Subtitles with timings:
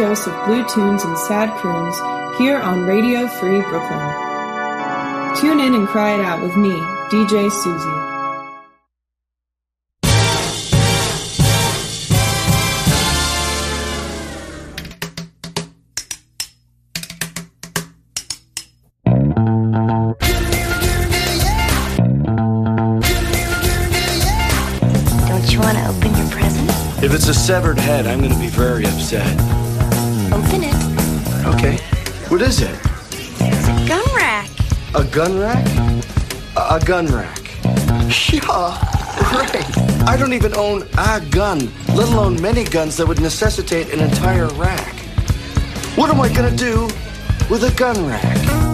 [0.00, 1.94] dose of blue tunes and sad croons
[2.38, 5.36] here on Radio Free Brooklyn.
[5.36, 6.70] Tune in and cry it out with me,
[7.10, 7.86] DJ Susie.
[25.28, 27.04] Don't you want to open your present?
[27.04, 29.69] If it's a severed head, I'm going to be very upset.
[31.44, 31.54] Open it.
[31.54, 31.76] Okay.
[32.28, 32.78] What is it?
[33.40, 34.50] It's a gun rack.
[34.94, 35.66] A gun rack?
[36.56, 37.38] A, a gun rack.
[39.20, 40.08] Yeah, right.
[40.08, 44.46] I don't even own a gun, let alone many guns that would necessitate an entire
[44.54, 44.94] rack.
[45.96, 46.84] What am I going to do
[47.50, 48.69] with a gun rack?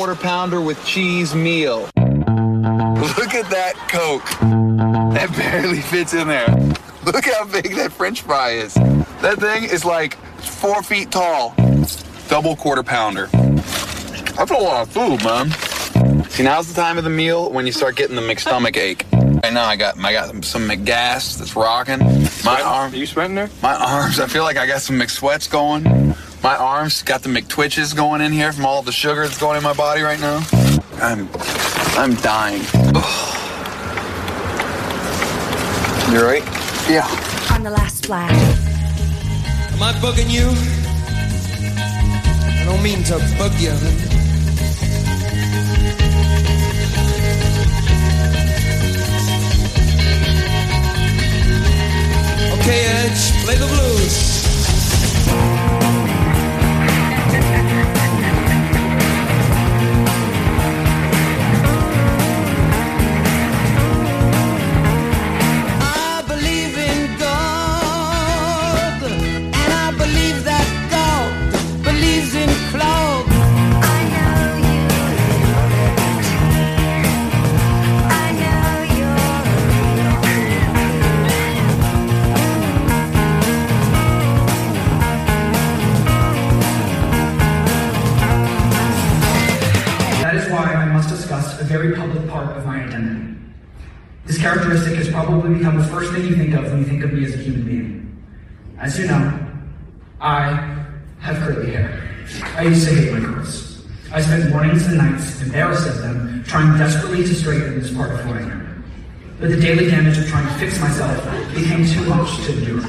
[0.00, 1.80] Quarter pounder with cheese meal.
[1.80, 4.24] Look at that Coke.
[5.12, 6.48] That barely fits in there.
[7.04, 8.72] Look how big that French fry is.
[8.72, 11.54] That thing is like four feet tall.
[12.28, 13.26] Double quarter pounder.
[13.26, 15.50] That's a lot of food, man.
[16.30, 19.04] See, now's the time of the meal when you start getting the McStomach ache.
[19.12, 21.98] Right now, I got I got some McGas that's rocking.
[22.42, 22.94] My arm.
[22.94, 23.50] Are you sweating there?
[23.62, 26.14] My arms, I feel like I got some McSweats going.
[26.42, 29.62] My arms got the McTwitches going in here from all the sugar that's going in
[29.62, 30.42] my body right now.
[30.94, 31.28] I'm,
[31.98, 32.62] I'm dying.
[36.10, 36.42] You're right?
[36.88, 37.06] Yeah.
[37.52, 38.32] On the last splash.
[38.32, 40.48] Am I bugging you?
[42.58, 43.72] I don't mean to bug you.
[52.60, 54.39] Okay, Edge, play the blues.
[95.30, 97.38] Probably become the first thing you think of when you think of me as a
[97.38, 98.24] human being.
[98.78, 99.46] As you know,
[100.20, 100.86] I
[101.20, 102.10] have curly hair.
[102.56, 103.86] I used to hate my curls.
[104.12, 108.32] I spent mornings and nights embarrassed them, trying desperately to straighten this part of who
[108.32, 108.84] I am.
[109.38, 111.24] But the daily damage of trying to fix myself
[111.54, 112.82] became too much to endure.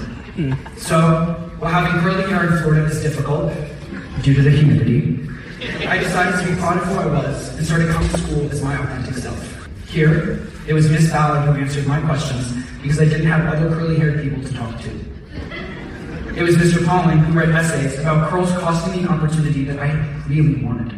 [0.78, 3.53] So, while having curly hair in Florida is difficult,
[4.23, 5.28] due to the humidity,
[5.88, 8.63] I decided to be proud of who I was and started coming to school as
[8.63, 9.69] my authentic self.
[9.88, 13.98] Here, it was Miss Ballard who answered my questions because I didn't have other curly
[13.98, 14.90] haired people to talk to.
[16.36, 16.86] It was Mr.
[16.86, 19.92] Pauling who read essays about curls costing me an opportunity that I
[20.28, 20.98] really wanted.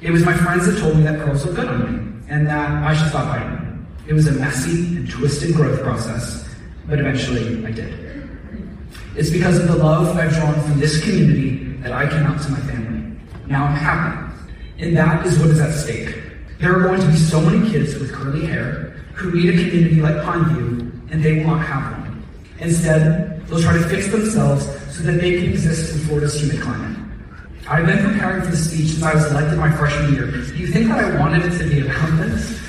[0.00, 2.70] It was my friends that told me that curls look good on me and that
[2.84, 3.86] I should stop them.
[4.06, 6.48] It was a messy and twisted growth process,
[6.86, 8.08] but eventually I did.
[9.16, 12.50] It's because of the love I've drawn from this community that I came out to
[12.50, 13.18] my family.
[13.46, 14.34] Now I'm happy.
[14.78, 16.17] And that is what is at stake.
[16.58, 20.00] There are going to be so many kids with curly hair who need a community
[20.00, 22.24] like Pineview, and they will not have one.
[22.58, 26.98] Instead, they'll try to fix themselves so that they can exist in Florida's humid climate.
[27.68, 30.26] I've been preparing for this speech since I was elected my freshman year.
[30.30, 32.60] Do you think that I wanted it to be about this?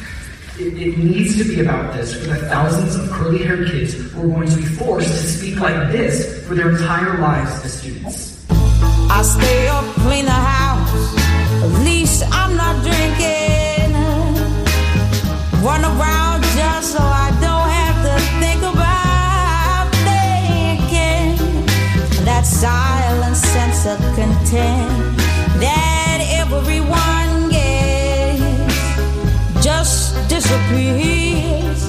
[0.59, 4.22] It, it needs to be about this for the thousands of curly haired kids who
[4.22, 8.45] are going to be forced to speak like this for their entire lives as students.
[8.51, 11.17] I stay up, clean the house.
[11.63, 13.48] At least I'm not drinking.
[15.62, 21.35] Run around just so I don't have to think about thinking.
[22.23, 25.17] That silent sense of content
[25.59, 28.40] that everyone gets
[29.61, 31.82] just disappears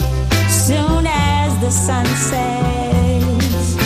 [0.48, 3.76] soon as the sun sets.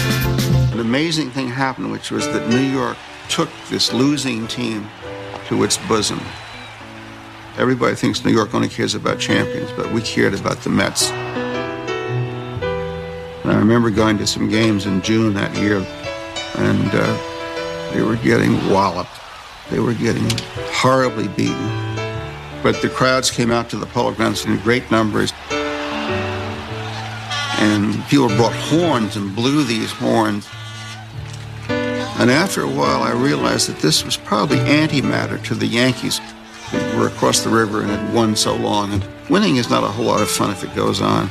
[0.73, 2.97] An amazing thing happened, which was that New York
[3.29, 4.89] took this losing team
[5.49, 6.21] to its bosom.
[7.57, 11.11] Everybody thinks New York only cares about champions, but we cared about the Mets.
[13.43, 15.77] And I remember going to some games in June that year,
[16.57, 19.21] and uh, they were getting walloped.
[19.71, 20.29] They were getting
[20.73, 21.71] horribly beaten.
[22.63, 25.33] But the crowds came out to the polo grounds in great numbers.
[27.65, 30.49] and people brought horns and blew these horns.
[31.69, 36.21] And after a while, I realized that this was probably antimatter to the Yankees
[36.97, 38.93] were across the river and had won so long.
[38.93, 41.31] And winning is not a whole lot of fun if it goes on.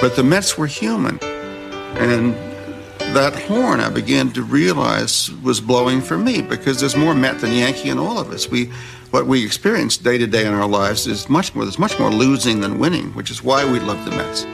[0.00, 1.18] But the Mets were human.
[1.98, 2.34] And
[3.14, 7.52] that horn I began to realize was blowing for me because there's more Met than
[7.52, 8.48] Yankee in all of us.
[8.48, 8.66] We,
[9.10, 11.64] what we experience day to day in our lives is much more.
[11.64, 14.44] There's much more losing than winning, which is why we love the Mets.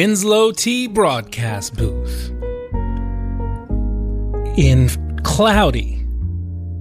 [0.00, 2.30] Winslow Tea broadcast booth
[4.56, 4.88] in
[5.24, 6.02] cloudy,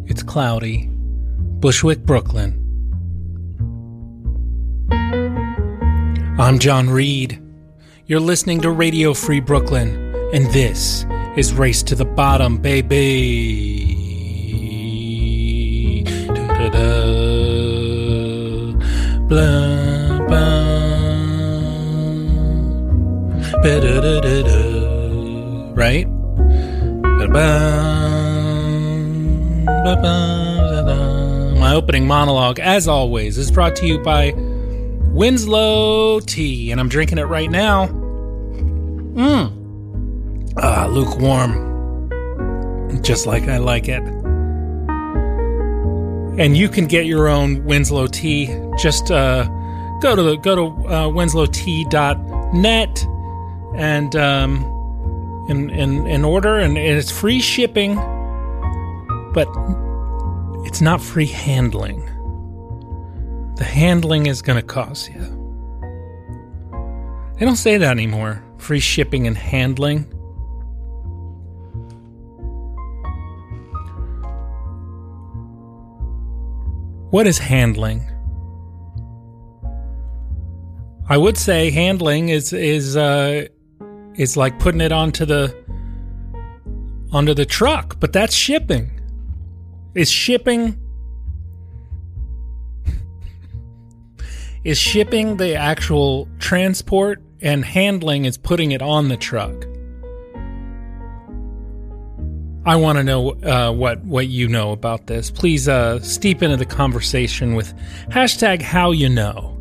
[0.06, 2.56] it's cloudy, Bushwick, Brooklyn.
[6.40, 7.44] I'm John Reed.
[8.06, 9.90] You're listening to Radio Free Brooklyn,
[10.34, 11.06] and this
[11.36, 13.96] is Race to the Bottom, baby.
[16.06, 16.78] Da-da-da.
[19.28, 19.79] Blah.
[25.76, 26.08] Right?
[31.60, 34.34] My opening monologue, as always, is brought to you by
[35.12, 37.88] Winslow Tea, and I'm drinking it right now.
[37.88, 39.52] Mmm.
[40.58, 41.68] Ah, lukewarm.
[43.02, 44.02] Just like I like it.
[46.40, 48.58] And you can get your own Winslow tea.
[48.78, 49.44] Just uh,
[50.02, 53.09] go to the go to uh, winslowtea.net
[53.80, 57.96] and um, in, in in order, and it's free shipping,
[59.34, 59.48] but
[60.66, 62.06] it's not free handling.
[63.56, 65.20] The handling is going to cost you.
[67.38, 68.44] They don't say that anymore.
[68.58, 70.04] Free shipping and handling.
[77.12, 78.06] What is handling?
[81.08, 83.48] I would say handling is is uh,
[84.20, 85.56] is like putting it onto the
[87.12, 88.92] onto the truck, but that's shipping.
[89.96, 90.78] Is shipping
[94.64, 99.56] is shipping the actual transport and handling is putting it on the truck.
[102.66, 105.32] I want to know uh, what what you know about this.
[105.32, 107.74] Please uh, steep into the conversation with
[108.10, 109.58] hashtag How You Know,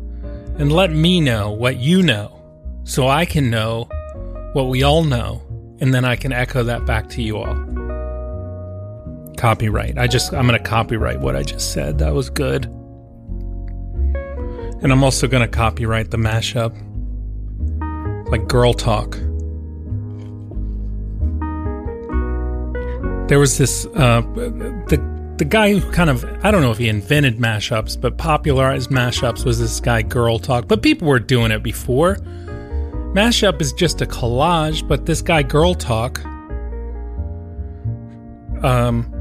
[0.57, 2.43] and let me know what you know,
[2.83, 3.87] so I can know
[4.53, 5.41] what we all know,
[5.79, 7.55] and then I can echo that back to you all.
[9.37, 9.97] Copyright.
[9.97, 11.99] I just I'm going to copyright what I just said.
[11.99, 12.65] That was good.
[14.81, 16.75] And I'm also going to copyright the mashup.
[18.29, 19.17] Like girl talk.
[23.27, 24.21] There was this uh
[24.87, 28.89] the the guy who kind of I don't know if he invented mashups, but popularized
[28.89, 30.67] mashups was this guy Girl Talk.
[30.67, 32.17] But people were doing it before.
[33.13, 36.23] Mashup is just a collage, but this guy Girl Talk
[38.63, 39.15] um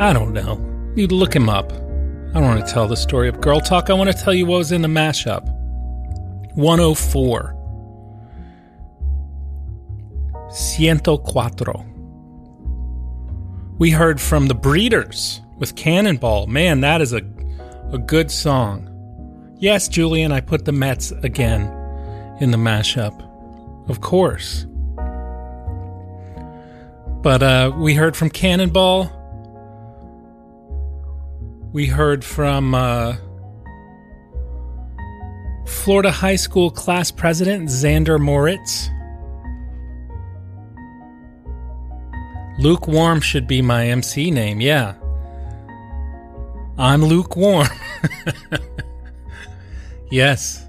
[0.00, 0.60] I don't know.
[0.96, 1.72] You look him up.
[1.72, 3.90] I don't want to tell the story of Girl Talk.
[3.90, 5.44] I want to tell you what was in the mashup.
[6.54, 7.52] 104.
[10.48, 11.86] 104.
[13.78, 16.46] We heard from the Breeders with Cannonball.
[16.46, 17.22] Man, that is a,
[17.92, 18.88] a good song.
[19.58, 21.83] Yes, Julian, I put the Mets again
[22.40, 23.20] in the mashup.
[23.88, 24.66] Of course.
[27.22, 29.10] But uh, we heard from Cannonball.
[31.72, 33.16] We heard from uh,
[35.66, 38.90] Florida High School class president Zander Moricz.
[42.58, 44.94] Lukewarm should be my MC name, yeah.
[46.78, 47.68] I'm lukewarm.
[50.10, 50.63] yes.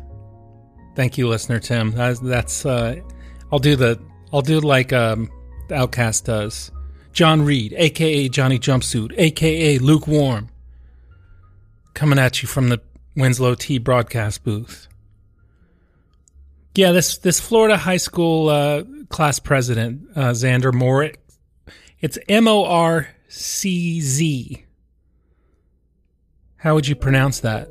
[0.95, 1.91] Thank you, listener Tim.
[1.91, 3.01] That's, that's uh,
[3.51, 3.99] I'll do the
[4.33, 5.29] I'll do like um,
[5.67, 6.71] OutKast does.
[7.13, 10.49] John Reed, aka Johnny Jumpsuit, aka Lukewarm.
[11.95, 12.79] coming at you from the
[13.15, 14.87] Winslow Tea broadcast booth.
[16.75, 21.15] Yeah, this this Florida high school uh, class president, uh, Zander Moricz.
[22.01, 24.65] It's M O R C Z.
[26.57, 27.69] How would you pronounce that?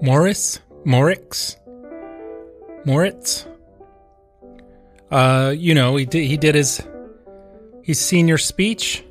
[0.00, 0.60] Morris?
[0.84, 1.56] Morix?
[2.84, 3.46] Moritz?
[5.10, 6.82] Uh, you know, he did he did his
[7.82, 9.04] his senior speech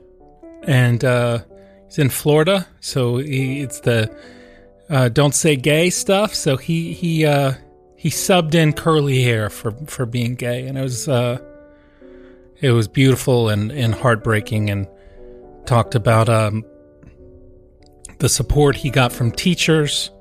[0.64, 1.40] and uh
[1.88, 4.14] he's in Florida, so he, it's the
[4.90, 6.36] uh, don't say gay stuff.
[6.36, 7.54] So he he uh,
[7.96, 11.40] he subbed in curly hair for for being gay, and it was uh,
[12.62, 14.88] it was beautiful and and heartbreaking, and
[15.66, 16.66] talked about um,
[18.20, 20.12] the support he got from teachers,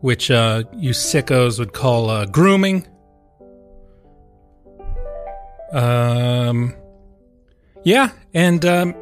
[0.00, 2.86] which uh, you sickos would call uh, grooming.
[5.72, 6.74] Um,
[7.84, 8.94] yeah, and um,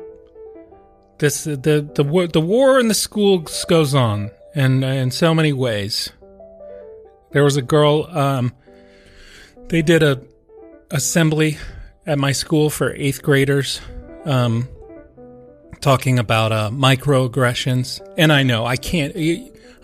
[1.19, 5.53] this the the war the war in the schools goes on, and in so many
[5.53, 6.11] ways.
[7.33, 8.07] There was a girl.
[8.17, 8.55] Um,
[9.69, 10.23] they did a
[10.91, 11.59] assembly
[12.07, 13.81] at my school for eighth graders,
[14.25, 14.69] um,
[15.81, 18.01] talking about uh, microaggressions.
[18.17, 19.15] And I know I can't.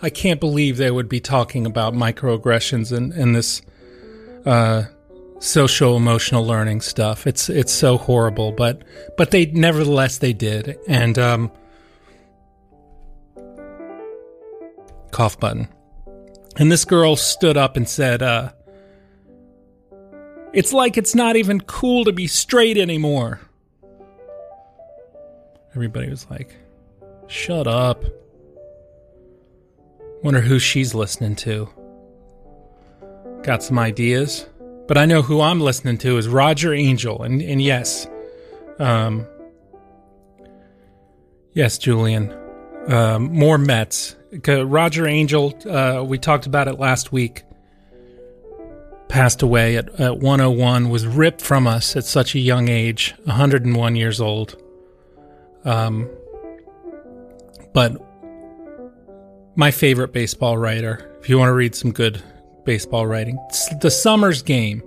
[0.01, 3.61] I can't believe they would be talking about microaggressions and, in this
[4.45, 4.85] uh,
[5.39, 7.27] social emotional learning stuff.
[7.27, 8.83] It's it's so horrible, but
[9.17, 10.79] but they nevertheless they did.
[10.87, 11.51] And um,
[15.11, 15.67] cough button.
[16.57, 18.51] And this girl stood up and said, uh,
[20.53, 23.39] It's like it's not even cool to be straight anymore.
[25.75, 26.55] Everybody was like,
[27.27, 28.03] Shut up.
[30.23, 31.67] Wonder who she's listening to.
[33.41, 34.47] Got some ideas?
[34.87, 37.23] But I know who I'm listening to is Roger Angell.
[37.23, 38.07] And, and yes,
[38.77, 39.25] um,
[41.53, 42.31] yes, Julian,
[42.87, 44.15] um, more Mets.
[44.47, 47.43] Roger Angell, uh, we talked about it last week,
[49.07, 53.95] passed away at, at 101, was ripped from us at such a young age, 101
[53.95, 54.61] years old.
[55.65, 56.09] Um,
[57.73, 58.01] but
[59.61, 62.19] my favorite baseball writer, if you want to read some good
[62.65, 63.37] baseball writing,
[63.79, 64.81] the Summers game,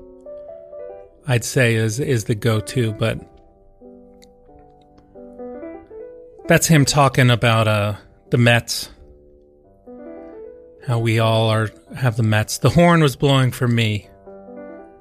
[1.28, 3.21] I'd say is is the go-to, but
[6.49, 7.95] that's him talking about uh
[8.31, 8.90] the Mets.
[10.88, 12.59] How we all are have the Mets.
[12.59, 14.09] The horn was blowing for me.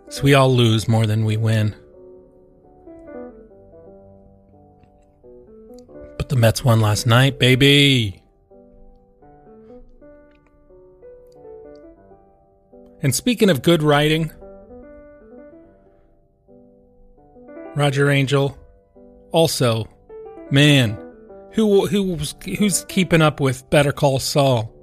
[0.10, 1.74] So we all lose more than we win.
[6.20, 8.23] But the Mets won last night, baby.
[13.04, 14.32] And speaking of good writing,
[17.76, 18.58] Roger Angell
[19.32, 19.90] also,
[20.50, 20.98] man,
[21.52, 24.74] who who who's keeping up with Better Call Saul?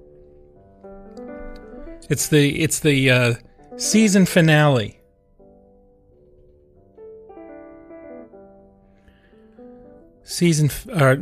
[2.11, 3.35] It's the it's the uh,
[3.77, 5.00] season finale.
[10.25, 11.17] Season or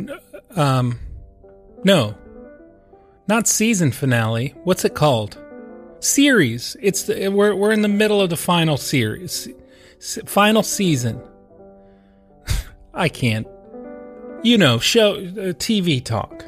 [0.57, 0.99] um
[1.85, 2.19] no.
[3.29, 4.55] Not season finale.
[4.65, 5.39] What's it called?
[6.01, 6.77] Series.
[6.81, 9.49] It's the, we're we're in the middle of the final series.
[10.27, 11.21] Final season.
[12.95, 13.47] I can't.
[14.43, 16.45] You know, show uh, TV talk.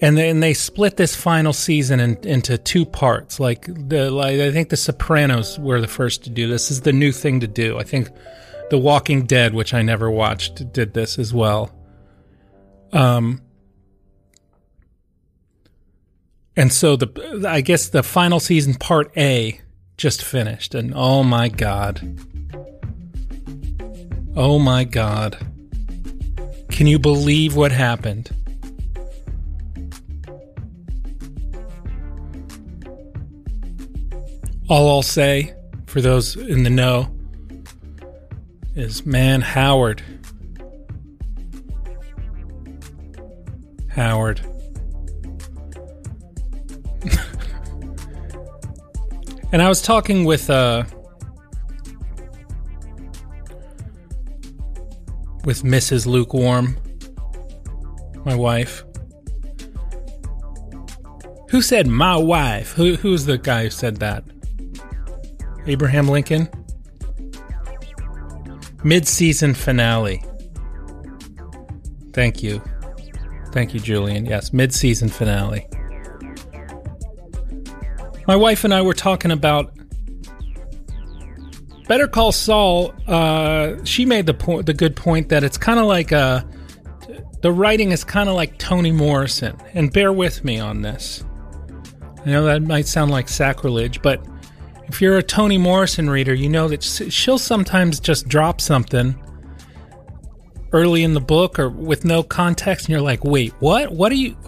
[0.00, 3.40] And then they split this final season in, into two parts.
[3.40, 6.68] Like the, like I think the Sopranos were the first to do this.
[6.68, 7.78] This is the new thing to do.
[7.78, 8.10] I think
[8.70, 11.72] The Walking Dead, which I never watched, did this as well.
[12.92, 13.40] Um,
[16.56, 19.60] and so the I guess the final season part A
[19.96, 22.00] just finished, and oh my god,
[24.36, 25.36] oh my god,
[26.70, 28.30] can you believe what happened?
[34.68, 35.54] All I'll say
[35.86, 37.14] for those in the know
[38.74, 40.02] is man, Howard.
[43.88, 44.40] Howard.
[49.54, 50.82] And I was talking with uh
[55.44, 56.06] with Mrs.
[56.06, 56.76] Lukewarm,
[58.24, 58.82] my wife.
[61.50, 62.72] Who said my wife?
[62.72, 64.24] Who who's the guy who said that?
[65.68, 66.48] Abraham Lincoln.
[68.82, 70.20] Mid-season finale.
[72.12, 72.60] Thank you.
[73.52, 74.26] Thank you, Julian.
[74.26, 75.68] Yes, mid-season finale.
[78.26, 79.72] My wife and I were talking about
[81.86, 82.94] Better Call Saul.
[83.06, 86.46] Uh, she made the point, the good point that it's kind of like a
[87.42, 91.22] the writing is kind of like Toni Morrison, and bear with me on this.
[92.24, 94.26] I know that might sound like sacrilege, but
[94.88, 99.14] if you're a Toni Morrison reader, you know that she'll sometimes just drop something
[100.72, 103.92] early in the book or with no context, and you're like, wait, what?
[103.92, 104.38] What are you?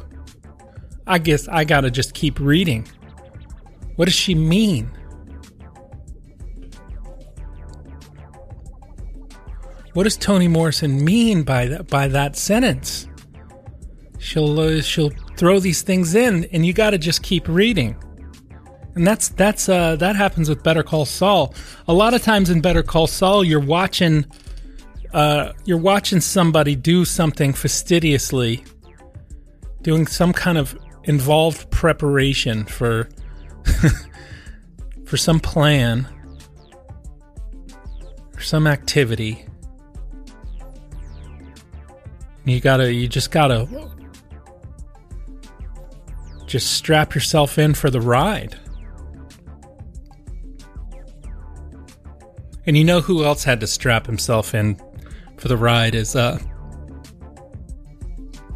[1.07, 2.89] I guess I gotta just keep reading.
[3.97, 4.91] What does she mean?
[9.95, 13.09] What does Toni Morrison mean by that by that sentence?
[14.19, 17.97] She'll uh, she'll throw these things in, and you got to just keep reading.
[18.95, 21.55] And that's that's uh, that happens with Better Call Saul.
[21.89, 24.27] A lot of times in Better Call Saul, you're watching
[25.15, 28.65] uh, you're watching somebody do something fastidiously,
[29.81, 33.09] doing some kind of involved preparation for
[35.07, 36.07] for some plan
[38.35, 39.45] or some activity.
[42.45, 43.69] You gotta, you just gotta
[46.47, 48.57] just strap yourself in for the ride.
[52.67, 54.81] And you know who else had to strap himself in
[55.37, 56.39] for the ride is uh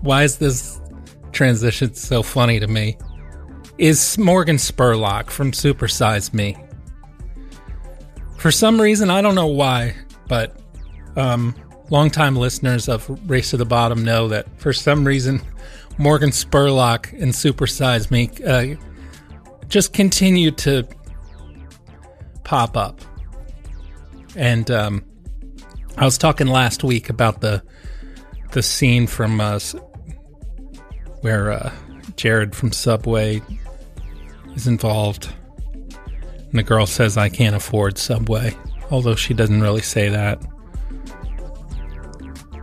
[0.00, 0.81] why is this
[1.33, 2.97] transition so funny to me?
[3.81, 6.55] Is Morgan Spurlock from Supersize Me.
[8.37, 9.95] For some reason, I don't know why,
[10.29, 10.61] but
[11.17, 11.55] um
[11.89, 15.41] longtime listeners of Race to the Bottom know that for some reason
[15.97, 18.77] Morgan Spurlock and Supersize Me uh,
[19.71, 20.87] just continue to
[22.45, 23.01] pop up.
[24.37, 25.05] And um,
[25.97, 27.63] I was talking last week about the
[28.53, 29.59] the scene from uh,
[31.23, 31.73] where uh,
[32.17, 33.41] Jared from Subway
[34.54, 35.33] is involved,
[35.95, 38.57] and the girl says, "I can't afford Subway,"
[38.90, 40.40] although she doesn't really say that.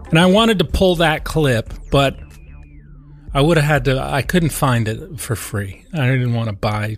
[0.10, 2.18] And I wanted to pull that clip, but
[3.34, 4.02] I would have had to.
[4.02, 5.86] I couldn't find it for free.
[5.94, 6.98] I didn't want to buy.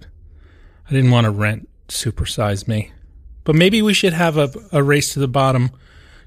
[0.88, 2.92] I didn't want to rent Supersize Me.
[3.44, 5.72] But maybe we should have a, a race to the bottom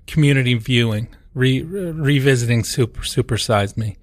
[0.07, 3.97] community viewing, re, revisiting Super Supersize Me.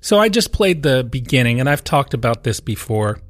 [0.00, 3.20] So I just played the beginning, and I've talked about this before.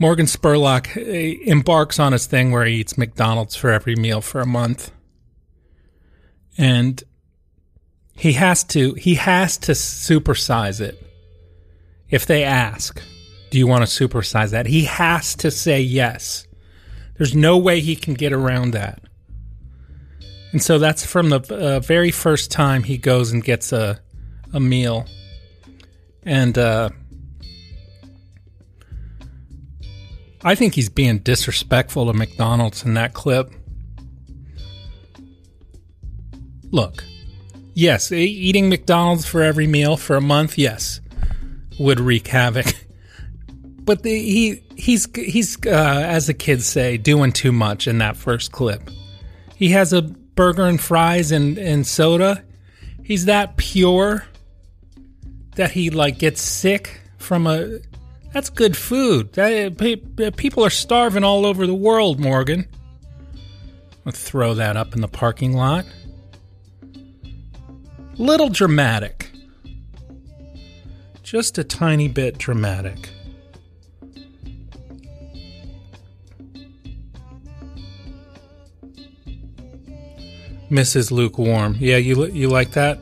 [0.00, 4.40] Morgan Spurlock eh, embarks on his thing where he eats McDonald's for every meal for
[4.40, 4.90] a month.
[6.56, 7.02] And
[8.16, 11.00] he has to he has to supersize it.
[12.08, 13.00] If they ask,
[13.50, 16.46] "Do you want to supersize that?" He has to say yes.
[17.18, 19.02] There's no way he can get around that.
[20.52, 24.00] And so that's from the uh, very first time he goes and gets a
[24.52, 25.06] a meal.
[26.24, 26.90] And uh
[30.42, 33.52] I think he's being disrespectful to McDonald's in that clip.
[36.70, 37.04] Look,
[37.74, 41.00] yes, eating McDonald's for every meal for a month, yes,
[41.78, 42.66] would wreak havoc.
[43.82, 45.70] But the, he he's he's uh,
[46.06, 48.88] as the kids say, doing too much in that first clip.
[49.56, 52.44] He has a burger and fries and, and soda.
[53.02, 54.24] He's that pure
[55.56, 57.80] that he like gets sick from a.
[58.32, 59.36] That's good food.
[59.38, 59.70] Uh,
[60.22, 62.68] uh, people are starving all over the world, Morgan.
[64.12, 65.84] Throw that up in the parking lot.
[68.14, 69.30] Little dramatic.
[71.22, 73.10] Just a tiny bit dramatic.
[80.70, 81.10] Mrs.
[81.10, 81.76] Lukewarm.
[81.78, 83.00] Yeah, you you like that?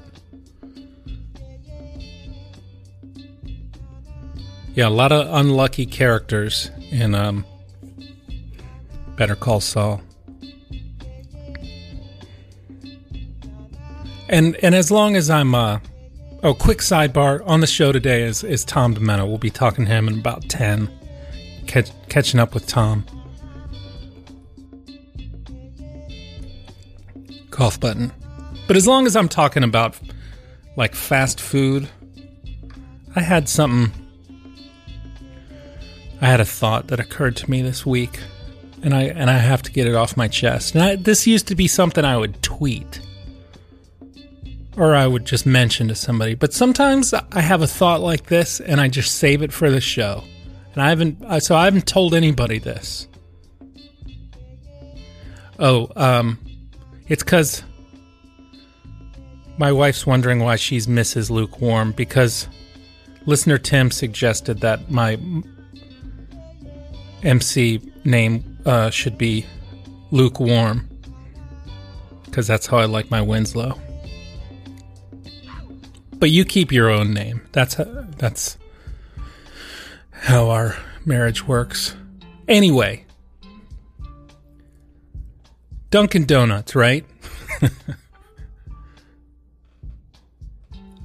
[4.78, 7.44] Yeah, a lot of unlucky characters in um,
[9.16, 10.00] Better Call Saul.
[14.28, 15.80] And and as long as I'm uh
[16.44, 19.26] oh quick sidebar on the show today is is Tom Demento.
[19.26, 20.88] We'll be talking to him in about ten.
[21.66, 23.04] Catch, catching up with Tom.
[27.50, 28.12] Cough button.
[28.68, 29.98] But as long as I'm talking about
[30.76, 31.88] like fast food,
[33.16, 33.92] I had something
[36.20, 38.20] I had a thought that occurred to me this week,
[38.82, 40.74] and I and I have to get it off my chest.
[40.74, 43.00] And I, this used to be something I would tweet,
[44.76, 46.34] or I would just mention to somebody.
[46.34, 49.80] But sometimes I have a thought like this, and I just save it for the
[49.80, 50.24] show.
[50.74, 53.08] And I haven't, so I haven't told anybody this.
[55.58, 56.38] Oh, um,
[57.08, 57.64] it's because
[59.58, 61.30] my wife's wondering why she's Mrs.
[61.30, 62.46] Lukewarm because
[63.26, 65.18] listener Tim suggested that my
[67.22, 69.44] MC name uh, should be
[70.10, 70.88] lukewarm
[72.24, 73.78] because that's how I like my Winslow.
[76.18, 77.40] but you keep your own name.
[77.52, 77.84] That's how,
[78.16, 78.58] that's
[80.10, 81.94] how our marriage works.
[82.46, 83.04] Anyway,
[85.90, 87.04] Dunkin' Donuts, right?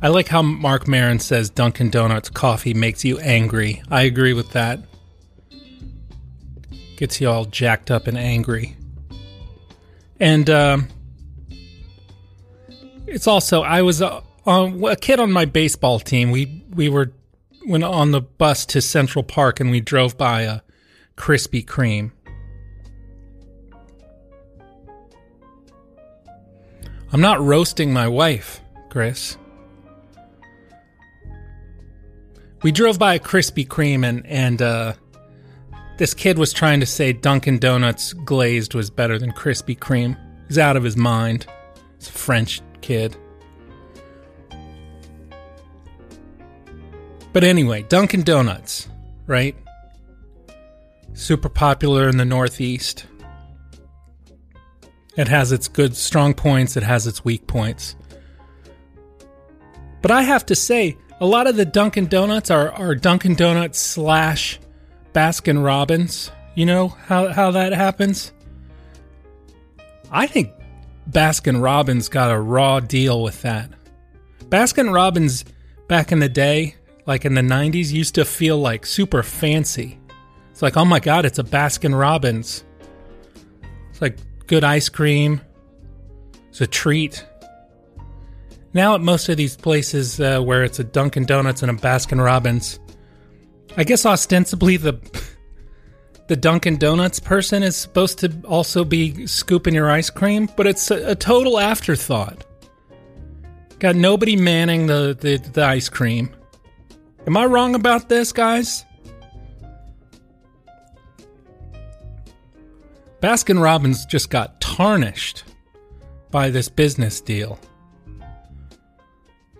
[0.02, 3.82] I like how Marc Maron says Dunkin' Donuts coffee makes you angry.
[3.90, 4.80] I agree with that.
[6.98, 8.78] Gets you all jacked up and angry.
[10.20, 10.88] And um,
[13.08, 16.32] it's also I was uh, a kid on my baseball team.
[16.32, 17.12] We we were
[17.66, 20.62] went on the bus to Central Park and we drove by a
[21.16, 22.12] Krispy Kreme.
[27.12, 29.38] I'm not roasting my wife, Chris.
[32.64, 34.94] We drove by a Krispy Kreme and and uh,
[35.98, 40.18] this kid was trying to say Dunkin' Donuts glazed was better than Krispy Kreme.
[40.48, 41.46] He's out of his mind.
[41.98, 43.16] He's a French kid.
[47.32, 48.90] But anyway, Dunkin' Donuts,
[49.28, 49.56] right?
[51.14, 53.06] Super popular in the Northeast.
[55.16, 57.96] It has its good, strong points, it has its weak points.
[60.02, 63.80] But I have to say, a lot of the Dunkin' Donuts are, are Dunkin' Donuts
[63.80, 64.60] slash
[65.14, 66.32] Baskin Robbins.
[66.56, 68.32] You know how, how that happens?
[70.12, 70.52] I think
[71.10, 73.70] Baskin Robbins got a raw deal with that.
[74.46, 75.46] Baskin Robbins
[75.88, 80.00] back in the day, like in the 90s, used to feel like super fancy.
[80.52, 82.64] It's like, oh my god, it's a Baskin Robbins.
[83.90, 85.42] It's like good ice cream.
[86.50, 87.26] It's a treat.
[88.76, 92.24] Now, at most of these places uh, where it's a Dunkin' Donuts and a Baskin
[92.24, 92.80] Robbins,
[93.76, 95.00] I guess ostensibly the
[96.28, 100.90] the Dunkin' Donuts person is supposed to also be scooping your ice cream, but it's
[100.90, 102.46] a, a total afterthought.
[103.80, 106.34] Got nobody manning the, the, the ice cream.
[107.28, 108.86] Am I wrong about this, guys?
[113.22, 115.44] Baskin Robbins just got tarnished
[116.32, 117.60] by this business deal.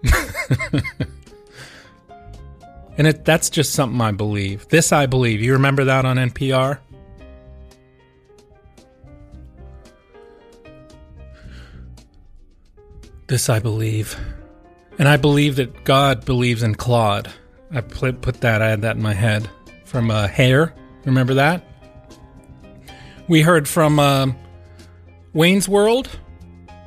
[2.98, 4.68] and it that's just something I believe.
[4.70, 5.42] This I believe.
[5.42, 6.80] You remember that on NPR?
[13.28, 14.18] This I believe.
[15.00, 17.32] And I believe that God believes in Claude.
[17.72, 19.50] I put, that, I had that in my head.
[19.86, 20.76] From uh, Hair.
[21.06, 21.66] Remember that?
[23.28, 24.28] We heard from uh,
[25.34, 26.10] Wayne's World.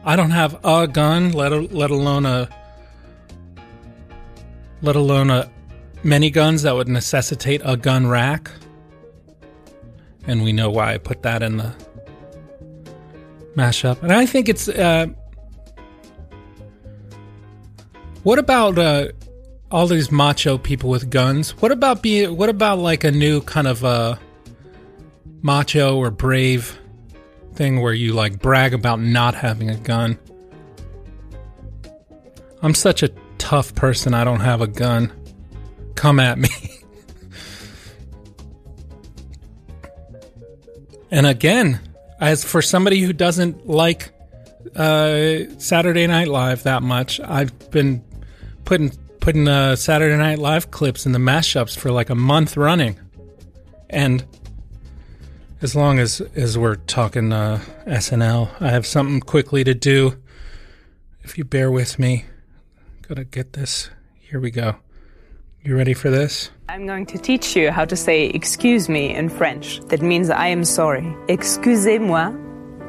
[0.05, 2.49] I don't have a gun, let, a, let alone a
[4.83, 5.51] let alone a
[6.07, 8.51] many guns that would necessitate a gun rack.
[10.27, 11.75] And we know why I put that in the
[13.57, 14.03] mashup.
[14.03, 15.07] And I think it's uh,
[18.23, 19.09] what about uh,
[19.71, 21.51] all these macho people with guns?
[21.61, 24.17] What about be what about like a new kind of uh,
[25.43, 26.79] macho or brave
[27.55, 30.19] thing where you like brag about not having a gun?
[32.63, 34.15] I'm such a tough person.
[34.15, 35.13] I don't have a gun.
[35.97, 36.49] Come at me.
[41.11, 41.81] and again,
[42.21, 44.13] as for somebody who doesn't like
[44.77, 48.05] uh, Saturday Night Live that much, I've been
[48.65, 53.01] putting putting uh, Saturday Night Live clips in the mashups for like a month running,
[53.91, 54.25] and
[55.63, 60.17] as long as as we're talking uh, SNL, I have something quickly to do.
[61.23, 62.27] If you bear with me,
[63.09, 63.91] gotta get this.
[64.21, 64.77] Here we go.
[65.67, 66.51] You ready for this?
[66.69, 69.81] I'm going to teach you how to say excuse me in French.
[69.89, 71.13] That means I am sorry.
[71.27, 72.33] Excusez-moi.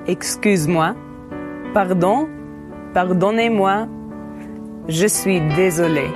[0.05, 0.93] Excuse-moi.
[1.73, 2.27] Pardon.
[2.93, 3.87] Pardonnez-moi.
[4.89, 6.07] Je suis désolé.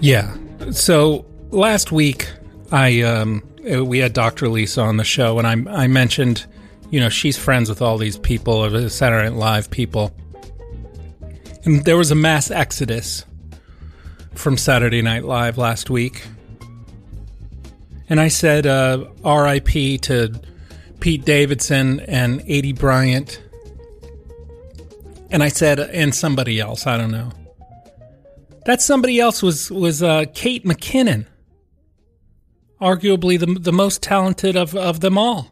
[0.00, 0.36] Yeah.
[0.70, 2.28] So last week,
[2.70, 4.48] I um, we had Dr.
[4.48, 6.46] Lisa on the show, and I I mentioned,
[6.92, 10.12] you know, she's friends with all these people, Saturday Night Live people,
[11.64, 13.24] and there was a mass exodus
[14.34, 16.22] from Saturday Night Live last week,
[18.10, 19.98] and I said, uh, R.I.P.
[19.98, 20.38] to
[21.00, 23.40] Pete Davidson and Aidy Bryant,
[25.30, 27.32] and I said, and somebody else, I don't know.
[28.66, 31.24] That somebody else was was uh, Kate McKinnon,
[32.82, 35.51] arguably the the most talented of, of them all.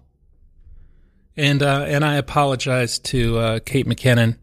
[1.41, 4.37] And uh, and I apologize to uh, Kate McKinnon,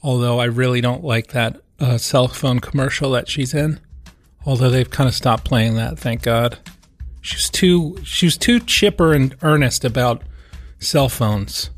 [0.00, 3.80] although I really don't like that uh, cell phone commercial that she's in.
[4.46, 6.56] Although they've kind of stopped playing that, thank God.
[7.20, 10.22] She was too she was too chipper and earnest about
[10.78, 11.70] cell phones.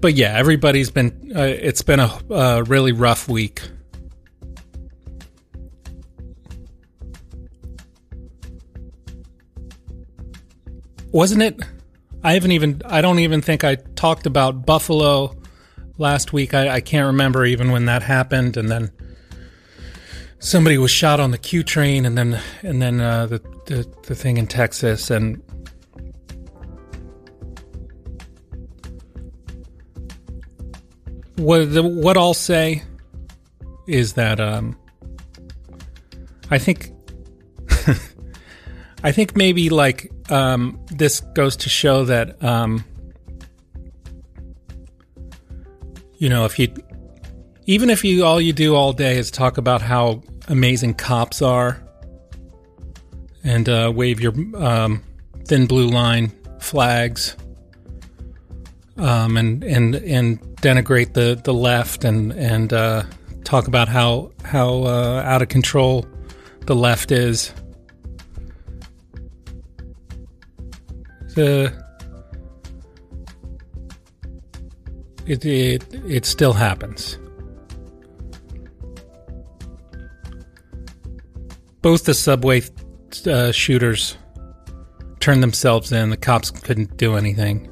[0.00, 1.32] But yeah, everybody's been.
[1.36, 3.62] Uh, it's been a, a really rough week.
[11.12, 11.60] Wasn't it?
[12.22, 12.82] I haven't even.
[12.84, 15.36] I don't even think I talked about Buffalo
[15.98, 16.54] last week.
[16.54, 18.90] I, I can't remember even when that happened, and then
[20.38, 24.14] somebody was shot on the Q train, and then and then uh, the, the the
[24.14, 25.42] thing in Texas, and
[31.36, 32.82] what the, what I'll say
[33.86, 34.76] is that um,
[36.50, 36.90] I think
[39.02, 42.84] I think maybe like um, this goes to show that um,
[46.18, 46.72] you know if you
[47.66, 51.82] even if you all you do all day is talk about how amazing cops are
[53.44, 55.02] and uh, wave your um,
[55.44, 57.36] thin blue line flags
[58.98, 63.02] um, and and and denigrate the the left and and uh,
[63.44, 66.06] talk about how how uh, out of control
[66.66, 67.52] the left is.
[71.36, 71.72] It
[75.44, 77.18] it it still happens.
[81.82, 82.62] Both the subway
[83.26, 84.16] uh, shooters
[85.20, 86.10] turned themselves in.
[86.10, 87.70] The cops couldn't do anything.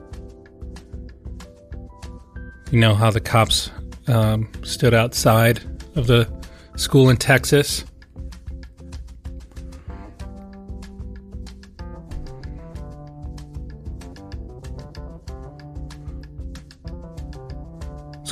[2.70, 3.70] You know how the cops
[4.08, 5.60] um, stood outside
[5.96, 6.28] of the
[6.76, 7.84] school in Texas.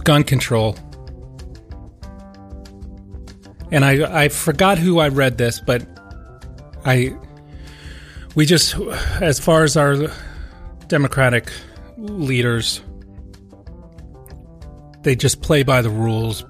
[0.05, 0.77] Gun control.
[3.71, 5.87] And I, I forgot who I read this, but
[6.85, 7.17] I
[8.35, 8.75] we just
[9.21, 10.09] as far as our
[10.88, 11.51] democratic
[11.97, 12.83] leaders
[15.03, 16.45] they just play by the rules.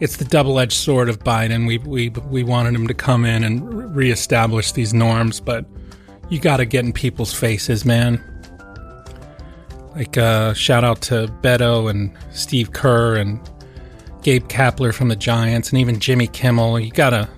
[0.00, 1.66] It's the double-edged sword of Biden.
[1.66, 5.64] We we we wanted him to come in and reestablish these norms, but
[6.28, 8.22] you got to get in people's faces, man.
[9.98, 13.40] Like uh, shout out to Beto and Steve Kerr and
[14.22, 16.78] Gabe Kapler from the Giants and even Jimmy Kimmel.
[16.78, 17.28] You gotta.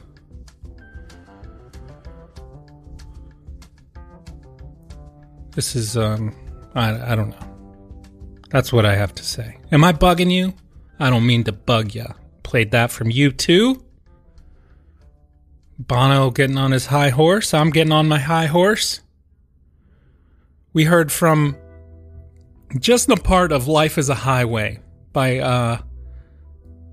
[5.52, 6.36] This is um,
[6.74, 7.56] I I don't know.
[8.50, 9.56] That's what I have to say.
[9.72, 10.52] Am I bugging you?
[10.98, 12.08] I don't mean to bug ya.
[12.42, 13.82] Played that from U2.
[15.78, 17.54] Bono getting on his high horse.
[17.54, 19.00] I'm getting on my high horse.
[20.74, 21.56] We heard from
[22.78, 24.80] just the part of Life is a Highway
[25.12, 25.78] by uh,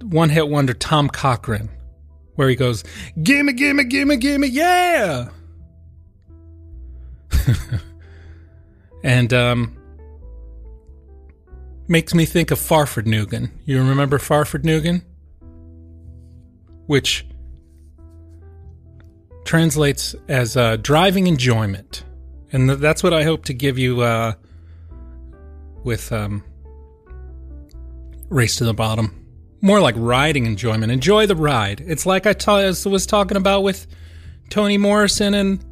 [0.02, 1.70] one hit wonder Tom Cochrane,
[2.36, 2.84] where he goes,
[3.22, 5.30] Gimme, gimme, gimme, gimme, yeah!
[9.04, 9.78] and um,
[11.88, 13.52] makes me think of Fahrvergnügen.
[13.66, 15.04] You remember Fahrvergnügen?
[16.88, 17.26] Which
[19.44, 22.04] translates as uh, driving enjoyment.
[22.52, 24.34] And th- that's what I hope to give you uh,
[25.88, 26.44] with um,
[28.30, 29.26] Race to the Bottom.
[29.62, 30.92] More like riding enjoyment.
[30.92, 31.82] Enjoy the ride.
[31.88, 33.88] It's like I ta- was talking about with
[34.50, 35.66] Toni Morrison and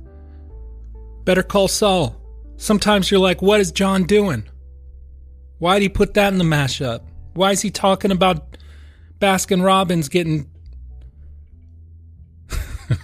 [1.25, 2.15] Better Call Saul.
[2.57, 4.45] Sometimes you're like, what is John doing?
[5.59, 7.01] Why'd he put that in the mashup?
[7.33, 8.57] Why is he talking about
[9.19, 10.49] Baskin Robbins getting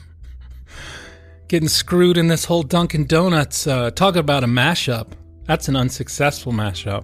[1.49, 3.67] getting screwed in this whole Dunkin' Donuts?
[3.67, 5.11] Uh, talk about a mashup.
[5.51, 7.03] That's an unsuccessful mashup.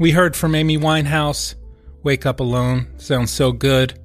[0.00, 1.56] We heard from Amy Winehouse,
[2.02, 4.00] "Wake Up Alone." Sounds so good.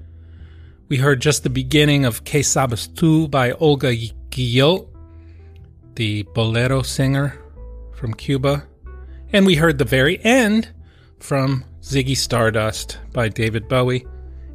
[0.89, 3.95] We heard just the beginning of Que Sabes Tu by Olga
[4.29, 4.89] Guillot,
[5.95, 7.39] the bolero singer
[7.93, 8.67] from Cuba.
[9.31, 10.67] And we heard the very end
[11.21, 14.05] from Ziggy Stardust by David Bowie.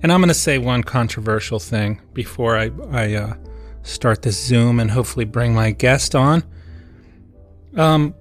[0.03, 3.35] And I'm going to say one controversial thing before I, I uh,
[3.83, 6.45] start this Zoom and hopefully bring my guest on.
[7.79, 8.15] Um,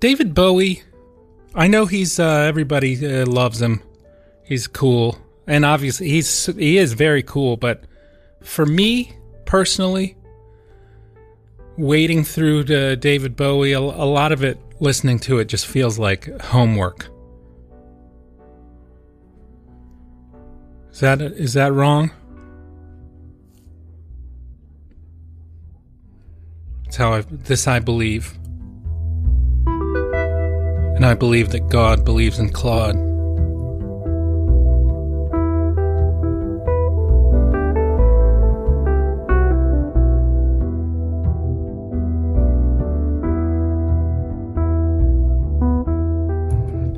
[0.00, 0.82] David Bowie,
[1.54, 3.82] I know he's uh, everybody uh, loves him.
[4.44, 7.56] He's cool, and obviously he's he is very cool.
[7.56, 7.84] But
[8.42, 9.12] for me
[9.44, 10.16] personally,
[11.76, 15.98] wading through to David Bowie, a, a lot of it, listening to it, just feels
[15.98, 17.08] like homework.
[20.92, 22.10] Is that is that wrong?
[26.86, 28.38] It's how I this I believe
[30.94, 32.96] and I believe that God believes in Claude.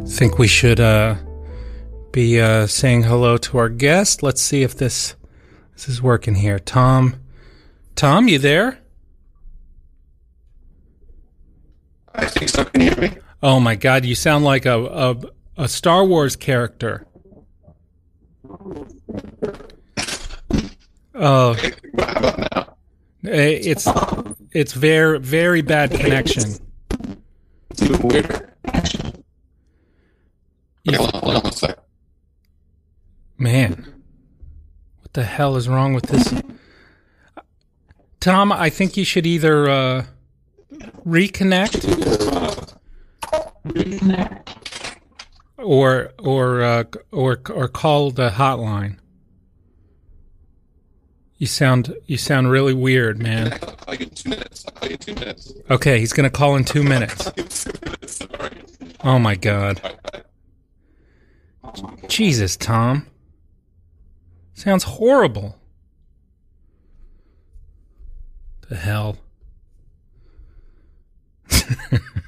[0.09, 1.17] Think we should uh,
[2.11, 4.23] be uh, saying hello to our guest.
[4.23, 5.15] Let's see if this
[5.75, 6.59] this is working here.
[6.59, 7.17] Tom,
[7.97, 8.79] Tom, you there?
[12.15, 12.65] I think so.
[12.65, 13.19] Can you hear me?
[13.47, 15.17] Oh my God, you sound like a a,
[15.57, 17.07] a Star Wars character.
[21.15, 22.77] Oh, How about now?
[23.31, 23.87] eh, it's
[24.51, 26.55] it's very very bad connection.
[27.71, 28.53] It's even weirder.
[30.89, 31.79] Okay, hold on, hold on one sec.
[33.39, 34.03] Man,
[35.03, 36.35] what the hell is wrong with this?
[38.19, 40.07] Tom, I think you should either uh,
[41.07, 41.85] reconnect
[45.59, 48.99] or or uh, or or call the hotline.
[51.39, 53.59] You sound you sound really weird, man.
[55.71, 57.31] Okay, he's gonna call in two minutes.
[59.05, 59.81] Oh my god.
[62.09, 63.07] Jesus, Tom,
[64.55, 65.59] sounds horrible.
[68.69, 69.19] The hell.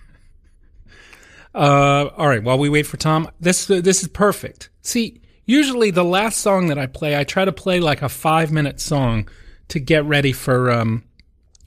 [1.55, 2.43] uh, all right.
[2.43, 4.71] While we wait for Tom, this this is perfect.
[4.83, 8.53] See, usually the last song that I play, I try to play like a five
[8.53, 9.29] minute song
[9.69, 11.05] to get ready for um,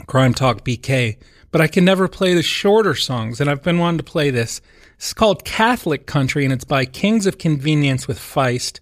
[0.08, 1.18] Crime Talk BK,
[1.52, 4.62] but I can never play the shorter songs, and I've been wanting to play this.
[4.96, 8.80] It's called Catholic Country, and it's by Kings of Convenience with Feist.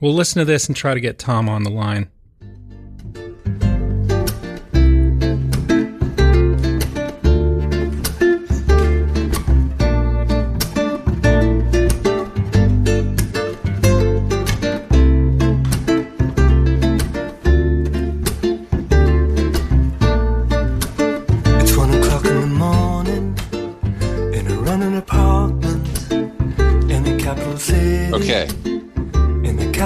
[0.00, 2.10] We'll listen to this and try to get Tom on the line.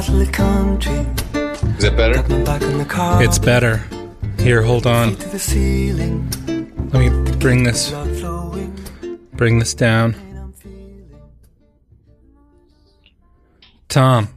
[0.05, 0.93] Catholic country.
[0.93, 2.23] Is that better?
[2.45, 3.23] Back in the car.
[3.23, 3.83] It's better.
[4.39, 5.17] Here, hold on.
[5.17, 6.29] To the ceiling.
[6.93, 7.91] Let me bring this
[9.33, 10.15] bring this down.
[13.89, 14.29] Tom,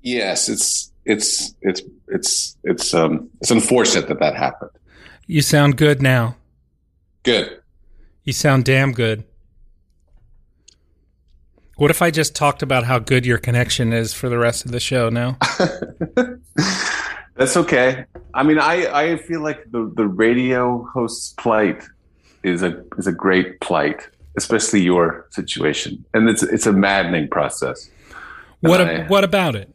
[0.00, 4.72] Yes, it's it's it's it's it's um it's unfortunate that that happened.
[5.28, 6.34] you sound good now.
[7.22, 7.60] Good.
[8.24, 9.22] You sound damn good.
[11.76, 14.72] What if I just talked about how good your connection is for the rest of
[14.72, 15.38] the show now?
[17.36, 18.04] That's okay.
[18.34, 21.82] I mean, I, I feel like the, the radio host's plight
[22.42, 24.06] is a is a great plight,
[24.36, 27.88] especially your situation, and it's it's a maddening process.
[28.60, 29.74] What a, I- what about it?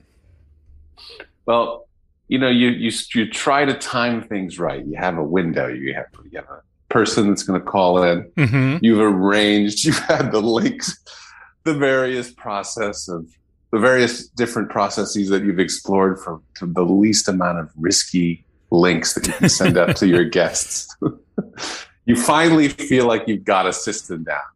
[1.46, 1.88] Well,
[2.28, 4.86] you know, you you you try to time things right.
[4.86, 5.68] You have a window.
[5.68, 8.30] You have you have a person that's going to call in.
[8.38, 8.80] Mhm.
[8.84, 9.84] You've arranged.
[9.86, 10.96] You've had the links,
[11.68, 13.28] the various process of
[13.72, 19.14] the various different processes that you've explored for to the least amount of risky links
[19.14, 20.96] that you can send up to your guests.
[22.06, 24.50] you finally feel like you've got a system down,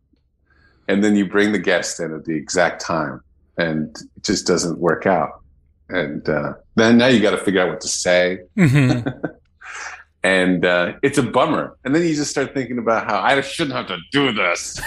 [0.88, 3.22] and then you bring the guest in at the exact time,
[3.58, 5.42] and it just doesn't work out.
[5.90, 9.00] And uh, then now you got to figure out what to say hmm
[10.24, 11.78] and uh, it's a bummer.
[11.84, 14.80] And then you just start thinking about how I shouldn't have to do this,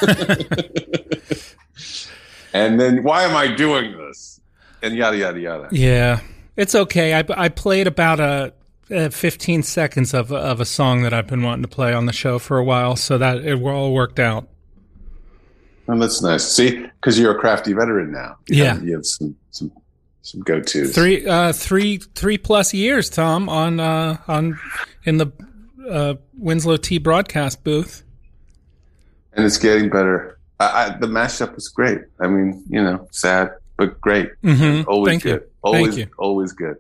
[2.54, 4.40] and then why am I doing this,
[4.82, 5.68] and yada yada yada.
[5.70, 6.20] Yeah,
[6.56, 7.12] it's okay.
[7.12, 8.54] I, I played about a,
[8.90, 12.12] uh 15 seconds of of a song that I've been wanting to play on the
[12.12, 14.48] show for a while, so that it all worked out.
[15.86, 16.44] And that's nice.
[16.50, 18.38] See, because you're a crafty veteran now.
[18.48, 18.74] You Yeah.
[18.74, 19.70] have, you have some some
[20.22, 20.94] some go tos.
[20.94, 24.58] Three, uh, three, three plus years, Tom, on uh, on
[25.04, 25.30] in the
[25.90, 28.02] uh, Winslow Tea broadcast booth.
[29.34, 30.38] and it's getting better.
[30.60, 32.00] I, I, the mashup was great.
[32.20, 34.30] I mean, you know, sad but great.
[34.42, 34.86] Mhm.
[34.86, 35.32] Always Thank you.
[35.32, 35.48] good.
[35.62, 36.14] Always, Thank you.
[36.18, 36.76] always good.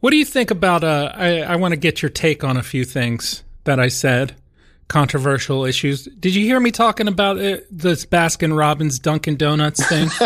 [0.00, 0.84] What do you think about?
[0.84, 4.34] Uh, I I want to get your take on a few things that I said,
[4.88, 6.04] controversial issues.
[6.04, 10.08] Did you hear me talking about uh, this Baskin Robbins Dunkin' Donuts thing?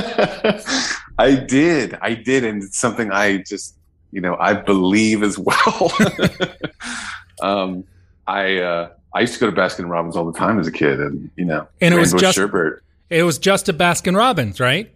[1.18, 1.96] I did.
[2.00, 2.44] I did.
[2.44, 3.76] And it's something I just,
[4.10, 5.92] you know, I believe as well.
[7.42, 7.84] um,
[8.26, 11.00] I, uh, I used to go to Baskin Robbins all the time as a kid
[11.00, 12.74] and, you know, And it was Rainbow just- sherbet.
[13.10, 14.94] it was just a Baskin Robbins, right?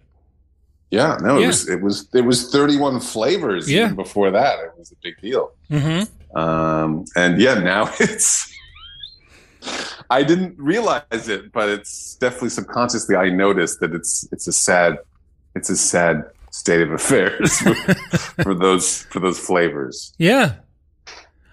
[0.92, 1.46] Yeah, no, it Yeah.
[1.48, 3.68] was, it was, it was 31 flavors.
[3.68, 3.84] Yeah.
[3.86, 5.50] Even before that, it was a big deal.
[5.70, 6.38] Mm-hmm.
[6.38, 8.48] Um, and yeah, now it's,
[10.10, 14.98] I didn't realize it, but it's definitely subconsciously I noticed that it's, it's a sad,
[15.56, 17.74] it's a sad state of affairs for,
[18.44, 20.12] for those, for those flavors.
[20.18, 20.54] Yeah.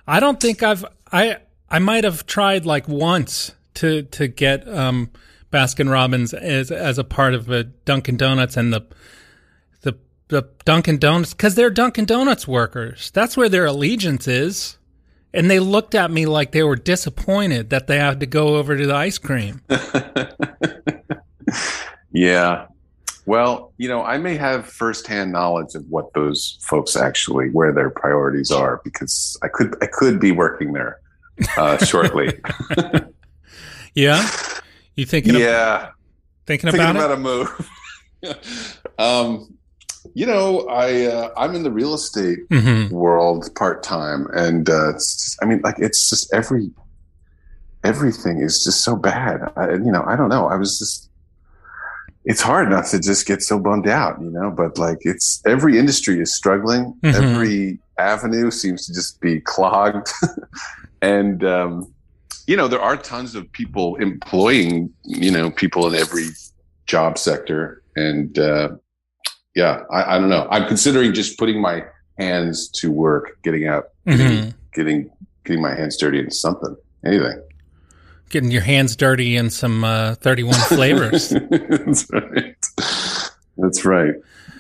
[0.07, 1.38] I don't think I've I
[1.70, 5.11] I might have tried like once to to get um
[5.51, 8.86] Baskin Robbins as as a part of a Dunkin' Donuts and the
[9.82, 9.97] the
[10.28, 13.11] the Dunkin' Donuts because they're Dunkin' Donuts workers.
[13.11, 14.78] That's where their allegiance is.
[15.32, 18.76] And they looked at me like they were disappointed that they had to go over
[18.76, 19.61] to the ice cream.
[22.11, 22.67] Yeah.
[23.26, 27.89] Well, you know, I may have firsthand knowledge of what those folks actually where their
[27.89, 30.99] priorities are because I could I could be working there
[31.58, 32.40] uh, shortly.
[33.96, 34.22] Yeah,
[34.96, 35.36] you thinking?
[35.36, 35.90] Yeah,
[36.46, 37.70] thinking thinking about, about a move.
[39.00, 39.58] um,
[40.14, 42.92] you know, I uh, I'm in the real estate Mhm.
[42.92, 46.70] world part time, and uh, it's just, I mean, like it's just every
[47.84, 49.42] everything is just so bad.
[49.58, 50.48] I, you know, I don't know.
[50.48, 51.10] I was just
[52.26, 54.52] it's hard not to just get so bummed out, you know.
[54.52, 56.94] But like, it's every industry is struggling.
[57.04, 57.14] Mhm.
[57.16, 60.10] Every avenue seems to just be clogged,
[61.02, 61.93] and um,
[62.47, 66.28] you know, there are tons of people employing, you know, people in every
[66.88, 68.70] job sector, and uh,
[69.56, 70.47] yeah, I, I don't know.
[70.50, 71.84] I'm considering just putting my
[72.18, 74.54] hands to work, getting out, Mhm.
[74.74, 75.10] getting
[75.45, 76.76] getting my hands dirty in something,
[77.06, 77.41] anything.
[78.30, 81.30] Getting your hands dirty in some uh, 31 flavors.
[81.30, 82.56] That's right.
[83.58, 84.14] That's right.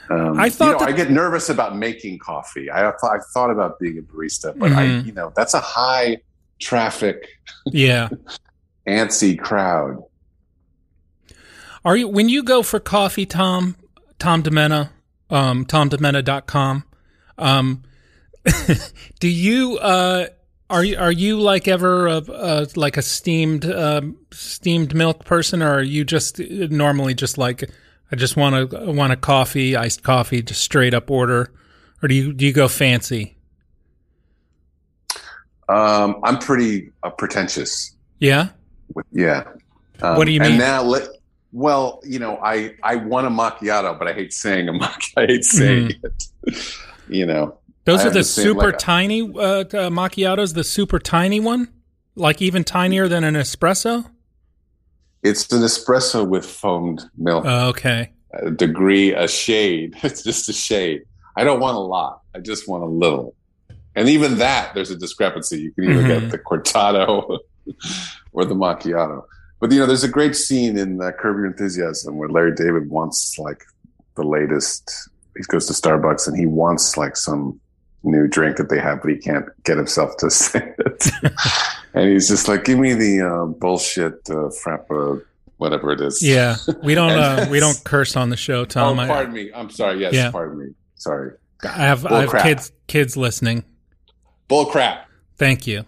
[0.09, 2.71] Um, I thought you know, that- I get nervous about making coffee.
[2.71, 5.05] I, I thought about being a barista, but I, Mhm.
[5.05, 6.17] you know, that's a high
[6.59, 7.27] traffic,
[7.65, 8.09] yeah.
[8.87, 10.03] antsy crowd.
[11.85, 13.75] Are you when you go for coffee, Tom?
[14.19, 14.89] Tom Demena,
[15.29, 16.83] um, TomDemena.com.
[17.37, 17.83] Um,
[19.19, 20.27] do you uh,
[20.69, 25.63] are you are you like ever a, a like a steamed um, steamed milk person,
[25.63, 27.69] or are you just normally just like
[28.11, 31.51] I just want to want a coffee, iced coffee, just straight up order,
[32.03, 33.37] or do you do you go fancy?
[35.69, 37.95] Um, I'm pretty uh, pretentious.
[38.19, 38.49] Yeah.
[39.11, 39.43] Yeah.
[40.01, 40.51] Um, What do you mean?
[40.51, 41.07] And now, let,
[41.51, 45.17] well, you know, I I want a macchiato, but I hate saying a macchiato.
[45.17, 46.73] I hate saying it.
[47.09, 47.57] you know.
[47.85, 51.69] Those I are the super like, tiny uh, uh, macchiatos, the super tiny one,
[52.15, 54.05] like even tinier than an espresso.
[55.23, 57.45] It's an espresso with foamed milk.
[57.47, 58.11] Oh, okay.
[58.33, 59.95] a degree, a shade.
[60.03, 61.03] It's just a shade.
[61.35, 62.21] I don't want a lot.
[62.35, 63.35] I just want a little.
[63.99, 65.59] And even that, there's a discrepancy.
[65.61, 66.07] You can either Mhm.
[66.21, 67.37] get the cortado
[68.33, 69.23] or the macchiato.
[69.59, 72.89] But you know, there's a great scene in uh, Curb Your Enthusiasm where Larry David
[72.89, 73.65] wants like
[74.15, 75.09] the latest.
[75.35, 77.59] He goes to Starbucks and he wants like some
[78.03, 81.07] new drink that they have, but he can't get himself to say it.
[81.93, 85.21] and he's just like, "Give me the uh, bullshit uh, frappa,
[85.57, 88.97] whatever it is." Yeah, we don't uh, we don't curse on the show, Tom.
[88.97, 89.51] oh, I- pardon me.
[89.53, 89.99] I'm sorry.
[89.99, 90.31] Yes, Yeah.
[90.31, 90.67] pardon me.
[90.95, 91.33] Sorry.
[91.63, 92.43] I have I have crap.
[92.43, 93.65] kids kids listening.
[94.49, 95.07] Bull crap.
[95.37, 95.85] Thank you.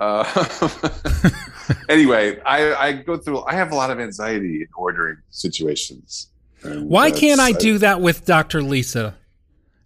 [0.00, 0.24] Uh,
[1.88, 3.44] anyway, I, I go through.
[3.44, 6.28] I have a lot of anxiety in ordering situations.
[6.62, 8.62] Why can't I that's- do that with Dr.
[8.62, 9.14] Lisa?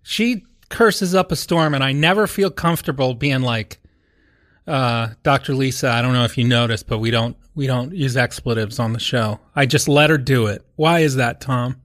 [0.02, 3.78] She curses up a storm, and I never feel comfortable being like,
[4.66, 5.54] uh, Dr.
[5.54, 5.90] Lisa.
[5.90, 9.00] I don't know if you noticed, but we don't we don't use expletives on the
[9.00, 9.40] show.
[9.56, 10.64] I just let her do it.
[10.76, 11.80] Why is that, Tom?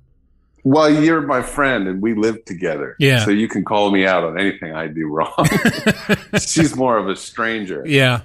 [0.63, 2.95] Well, you're my friend, and we live together.
[2.99, 3.25] Yeah.
[3.25, 5.47] So you can call me out on anything I do wrong.
[6.39, 7.83] She's more of a stranger.
[7.85, 8.21] Yeah.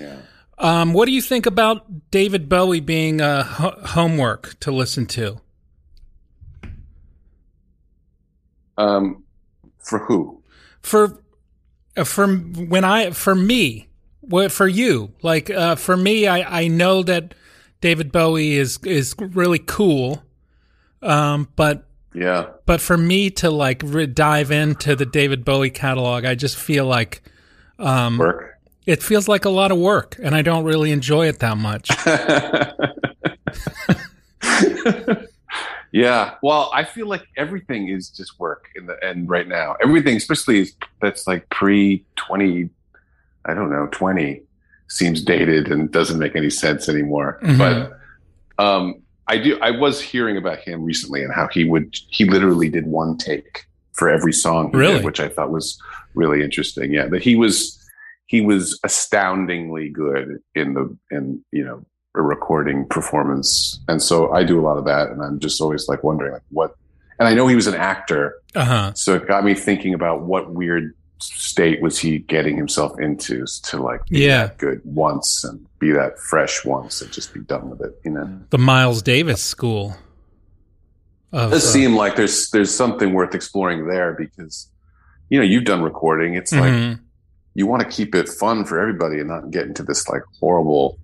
[0.00, 0.16] Yeah.
[0.58, 5.40] Um, what do you think about David Bowie being uh, ho- homework to listen to?
[8.76, 9.22] Um,
[9.78, 10.38] for who?
[10.82, 11.22] for
[11.96, 13.88] uh, for when I for me,
[14.20, 15.12] what for you?
[15.22, 17.34] Like uh, for me, I I know that
[17.80, 20.22] David Bowie is is really cool,
[21.02, 21.84] um, but
[22.14, 22.46] Yeah.
[22.66, 26.86] but for me to like re- dive into the David Bowie catalog, I just feel
[26.86, 27.22] like
[27.78, 28.54] um, Work.
[28.86, 31.90] It feels like a lot of work, and I don't really enjoy it that much.
[35.90, 36.34] Yeah.
[36.42, 39.74] Well, I feel like everything is just work in the end right now.
[39.82, 42.68] Everything, especially is that's like pre twenty,
[43.46, 44.42] I don't know, twenty,
[44.88, 47.38] seems dated and doesn't make any sense anymore.
[47.42, 47.58] Mhm.
[48.58, 49.58] But um, I do.
[49.60, 53.64] I was hearing about him recently and how he would he literally did one take
[53.92, 55.04] for every song, he did, Really?
[55.04, 55.78] which I thought was
[56.14, 56.92] really interesting.
[56.92, 57.74] Yeah, but he was
[58.26, 64.42] he was astoundingly good in the in you know a recording performance and so i
[64.42, 66.74] do a lot of that and i'm just always like wondering like what
[67.18, 68.92] and i know he was an actor Uh huh.
[68.94, 73.82] so it got me thinking about what weird state was he getting himself into to
[73.82, 74.46] like be Yeah.
[74.46, 78.10] that good once and be that fresh once and just be done with it you
[78.10, 79.96] know The Miles Davis school.
[81.32, 84.70] Of, it does uh, seem like there's there's something worth exploring there because
[85.28, 87.00] you know you've done recording it's like mhm.
[87.54, 90.98] you want to keep it fun for everybody and not get into this like horrible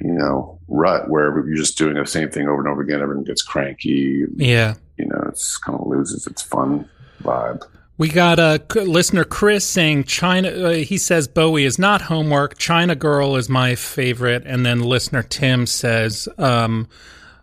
[0.00, 3.00] you know, rut where you're just doing the same thing over and over again.
[3.00, 4.24] Everyone gets cranky.
[4.36, 4.74] Yeah.
[4.98, 6.88] You know, it's kind of loses its fun
[7.22, 7.62] vibe.
[7.98, 10.48] We got a listener Chris saying China.
[10.50, 12.58] Uh, he says Bowie is not homework.
[12.58, 16.88] China Girl is my favorite, and then listener Tim says um,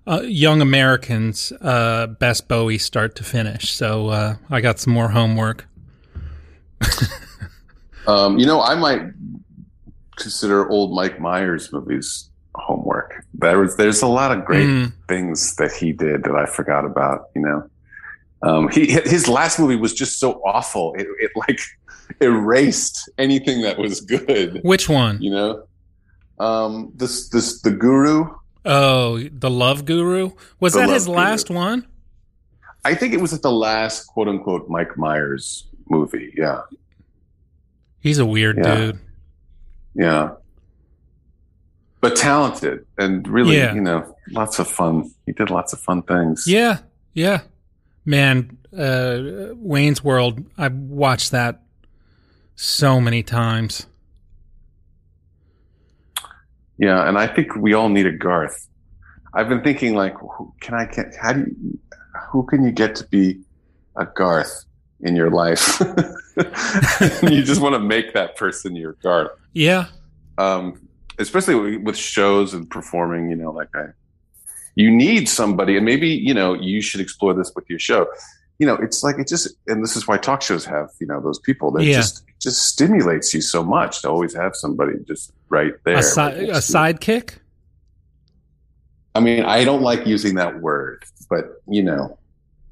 [0.06, 3.74] uh, Young Americans uh, best Bowie start to finish.
[3.74, 5.68] So uh, I got some more homework.
[8.06, 9.02] Um, you know, I might
[10.18, 13.26] consider old Mike Myers movies homework.
[13.34, 14.92] There was, there's a lot of great Mm.
[15.08, 17.30] things that he did that I forgot about.
[17.34, 17.70] You know,
[18.44, 20.94] um, he his last movie was just so awful.
[20.98, 21.60] It, it like
[22.22, 24.60] erased anything that was good.
[24.64, 25.22] Which one?
[25.22, 25.64] You know,
[26.40, 28.26] um, this this the Guru.
[28.66, 31.18] Oh, the Love Guru was The that Love his Guru.
[31.18, 31.88] last one?
[32.86, 36.34] I think it was at the last quote unquote Mike Myers movie.
[36.38, 36.62] Yeah,
[38.02, 38.76] He's a weird Yeah.
[38.76, 39.00] dude.
[39.96, 40.30] yeah.
[42.02, 43.74] But talented and really, Yeah.
[43.74, 45.10] you know, lots of fun.
[45.26, 46.44] He did lots of fun things.
[46.46, 46.80] Yeah,
[47.14, 47.42] yeah.
[48.06, 50.44] Man, uh, Wayne's World.
[50.58, 51.62] I've watched that
[52.56, 53.88] so many times.
[56.78, 58.68] Yeah, and I think we all need a Garth.
[59.34, 60.86] I've been thinking, like, who- can I?
[60.86, 61.80] Can, how do you?
[62.32, 63.42] Who can you get to be
[63.96, 64.66] a Garth
[65.02, 65.80] in your life?
[67.24, 69.32] you just want to make that person your Garth.
[69.54, 69.86] Yeah,
[70.38, 70.88] Um,
[71.20, 73.30] especially with shows and performing.
[73.30, 73.86] You know, like I,
[74.76, 78.08] you need somebody, and maybe you know you should explore this with your show.
[78.60, 81.20] You know, it's like it just, and this is why talk shows have you know
[81.22, 81.98] those people that Yeah.
[81.98, 85.98] just just stimulates you so much to always have somebody just right there.
[85.98, 86.54] a, si- a next to you.
[86.78, 87.36] sidekick.
[89.16, 92.18] I mean, I don't like using that word, but you know,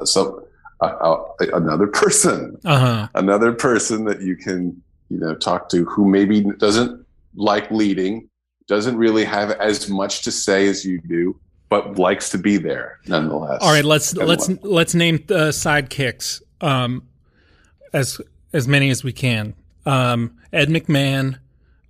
[0.04, 0.48] so
[0.82, 1.24] uh, uh,
[1.54, 3.08] another person, Uh huh.
[3.16, 8.28] another person that you can, you know, talk to who maybe doesn't like leading,
[8.68, 11.40] doesn't really have as much to say as you do,
[11.72, 13.60] but likes to be there nonetheless.
[13.62, 17.08] All right, let's let's let's name the sidekicks um,
[17.94, 18.20] as
[18.52, 19.56] as many as we can.
[19.86, 21.40] Um, Ed McMahon,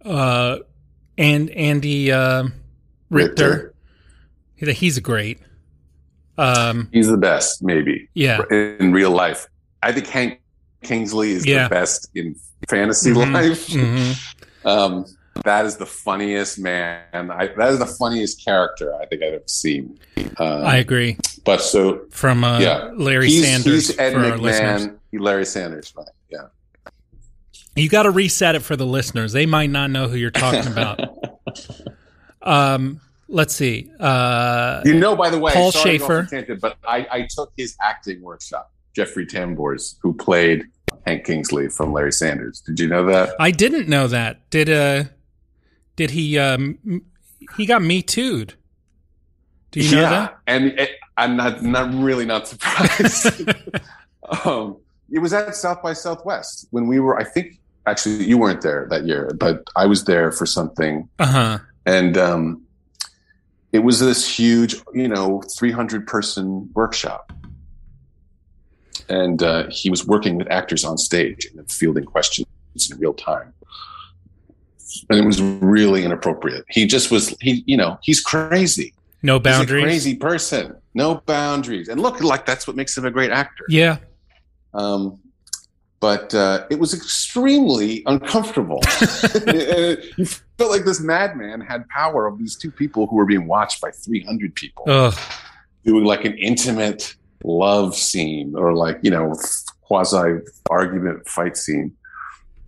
[0.06, 0.60] uh,
[1.18, 2.44] and Andy uh,
[3.10, 3.74] Richter.
[4.56, 5.40] He- He's great.
[6.38, 8.08] Um, He's the best, maybe.
[8.14, 8.42] Yeah.
[8.52, 9.48] In real life,
[9.82, 10.40] I think Hank
[10.84, 11.64] Kingsley is Yeah.
[11.64, 12.36] the best in
[12.70, 13.68] fantasy Mhm, life.
[13.68, 14.36] mhm.
[14.66, 15.06] Um,
[15.44, 17.02] that is the funniest man.
[17.14, 20.00] I, that is the funniest character I think I've ever seen.
[20.38, 21.18] Um, I agree.
[21.46, 24.88] But so From uh, yeah, Larry he's, Sanders he's Ed for our listeners.
[24.88, 25.20] McMahon.
[25.22, 26.08] Larry Sanders, right?
[26.30, 26.48] Yeah.
[27.76, 29.32] You got to reset it for the listeners.
[29.32, 31.00] They might not know who you're talking about.
[32.42, 33.92] um, let's see.
[34.00, 36.30] Uh, You know, by the way, Paul sorry to go off Shaffer.
[36.30, 38.72] tangent, but I, I took his acting workshop.
[38.96, 40.66] Jeffrey Tambors, who played
[41.06, 42.60] Hank Kingsley from Larry Sanders.
[42.62, 43.36] Did you know that?
[43.40, 44.50] I didn't know that.
[44.50, 45.06] Did uh,
[46.02, 46.80] did he um,
[47.56, 48.56] he got me too'd?
[49.70, 50.38] Do you know yeah, that?
[50.48, 53.48] and it, I'm not not really not surprised.
[54.46, 54.78] um,
[55.12, 57.20] it was at South by Southwest when we were.
[57.20, 61.26] I think actually you weren't there that year, but I was there for something, Uh
[61.28, 61.60] huh.
[61.86, 62.64] and um,
[63.72, 67.32] it was this huge, you know, 300 person workshop,
[69.08, 72.48] and uh, he was working with actors on stage and fielding questions
[72.90, 73.54] in real time.
[75.10, 76.66] And it was really inappropriate.
[76.70, 77.36] He just was.
[77.42, 78.94] He, you know, he's crazy.
[79.24, 79.84] No He's a boundaries.
[79.84, 80.76] crazy person.
[80.94, 81.88] No boundaries.
[81.90, 83.66] And look, like that's what makes him a great actor.
[83.70, 83.98] Yeah.
[84.74, 85.20] Um,
[86.00, 88.80] but uh, it was extremely uncomfortable.
[89.48, 93.80] you felt like this madman had power of these two people who were being watched
[93.82, 95.16] by 300 people Ugh.
[95.86, 99.36] doing like an intimate love scene or like, you know,
[99.82, 100.40] quasi
[100.72, 101.96] argument fight scene.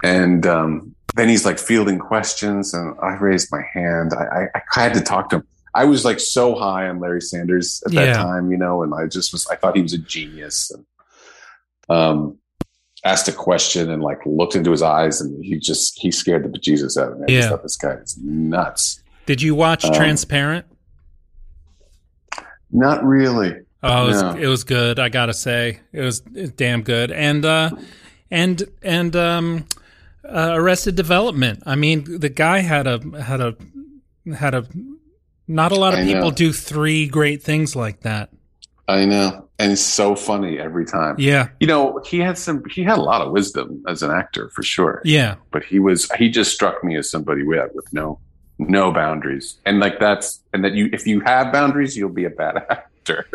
[0.03, 4.13] And um, then he's like fielding questions, and I raised my hand.
[4.17, 5.47] I, I, I had to talk to him.
[5.75, 8.13] I was like so high on Larry Sanders at that Yeah.
[8.13, 10.71] time, you know, and I just was, I thought he was a genius.
[10.71, 10.85] And
[11.89, 12.37] um,
[13.03, 16.49] asked a question and like looked into his eyes, and he just, he scared the
[16.59, 17.35] bejesus out of me.
[17.35, 17.49] I Yeah.
[17.49, 19.01] thought this guy is nuts.
[19.25, 20.65] Did you watch Um, Transparent?
[22.71, 23.55] Not really.
[23.83, 24.31] Oh, it was, No.
[24.35, 24.99] it was good.
[24.99, 27.11] I gotta say, it was damn good.
[27.11, 27.71] And uh,
[28.31, 29.65] and and um,
[30.25, 31.61] uh, Arrested Development.
[31.65, 33.55] I mean, the guy had a had a
[34.35, 34.65] had a.
[35.45, 38.29] Not a lot of people do three great things like that.
[38.87, 39.49] I know.
[39.59, 41.15] And it's so funny every time.
[41.19, 44.49] Yeah, You know, he had some, he had a lot of wisdom as an actor
[44.49, 45.01] for sure.
[45.03, 48.19] yeah, But he was, he just struck me as somebody with, with no,
[48.57, 49.57] no boundaries.
[49.65, 53.25] And like that's, and that you, if you have boundaries, you'll be a bad actor.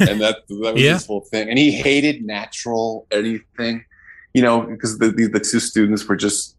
[0.00, 0.92] and that, that was Yeah.
[0.94, 1.48] his whole thing.
[1.48, 3.84] And he hated natural anything,
[4.36, 6.56] you know, because the, the, the two students were just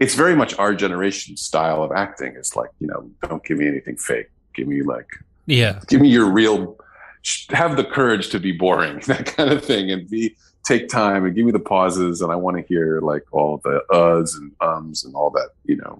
[0.00, 2.32] it's very much our generation style of acting.
[2.40, 4.28] It's like you know, don't give me anything fake.
[4.54, 5.10] Give me like
[5.58, 5.80] Yeah.
[5.90, 6.58] give me your real
[7.50, 11.34] have the courage to be boring that kind of thing and be take time and
[11.36, 15.04] give me the pauses and i want to hear like all the uhs and ums
[15.04, 15.94] and all that you know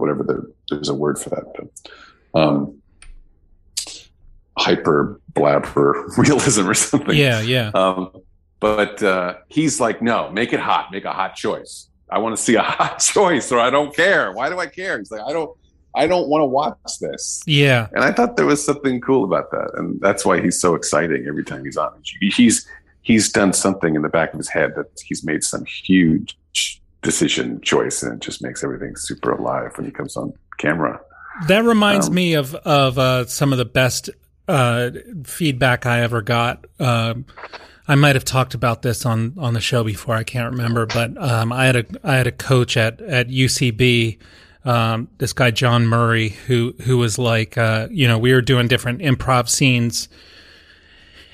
[0.00, 0.36] whatever the
[0.70, 2.56] there's a word for that but um
[4.58, 7.70] hyper blabber realism or something Yeah, yeah.
[7.74, 8.10] um
[8.62, 12.42] but uh he's like no make it hot make a hot choice i want to
[12.42, 15.32] see a hot choice or i don't care why do i care he's like i
[15.32, 15.50] don't
[15.94, 17.88] i don't want to watch this Yeah.
[17.94, 21.26] and I thought there was something cool about that, and that's why he's so exciting
[21.28, 21.92] every time he's on.
[22.38, 22.66] He's
[23.02, 26.30] he's done something in the back of his head that he's made some huge
[27.02, 30.98] decision choice, and it just makes everything super alive when he comes on camera.
[31.48, 34.08] That reminds Um, me of of uh, some of the best
[34.48, 34.90] uh,
[35.24, 36.64] feedback I ever got.
[36.80, 37.26] Um
[37.92, 40.14] I might have talked about this on on the show before.
[40.14, 44.18] I can't remember, but um, I had a I had a coach at at UCB.
[44.64, 48.66] Um, this guy John Murray, who who was like, uh, you know, we were doing
[48.66, 50.08] different improv scenes,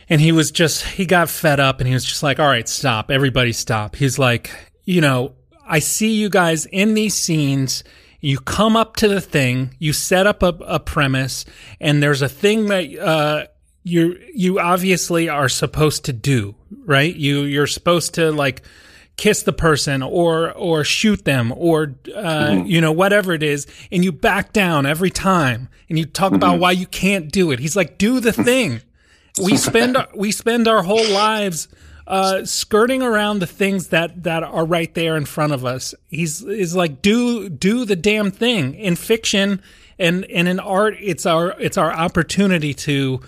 [0.08, 2.68] and he was just he got fed up, and he was just like, all right,
[2.68, 3.94] stop, everybody, stop.
[3.94, 4.50] He's like,
[4.84, 7.84] you know, I see you guys in these scenes.
[8.20, 11.44] You come up to the thing, you set up a, a premise,
[11.80, 13.46] and there's a thing that uh,
[13.82, 16.54] you you obviously are supposed to do,
[16.84, 17.14] right?
[17.14, 18.62] You you're supposed to like
[19.16, 24.04] kiss the person or or shoot them or uh, you know whatever it is, and
[24.04, 27.58] you back down every time, and you talk about why you can't do it.
[27.58, 28.80] He's like, do the thing.
[29.42, 31.68] we spend we spend our whole lives
[32.06, 35.94] uh, skirting around the things that that are right there in front of us.
[36.08, 39.60] He's is like do do the damn thing in fiction
[39.98, 40.96] and and in art.
[41.00, 43.20] It's our it's our opportunity to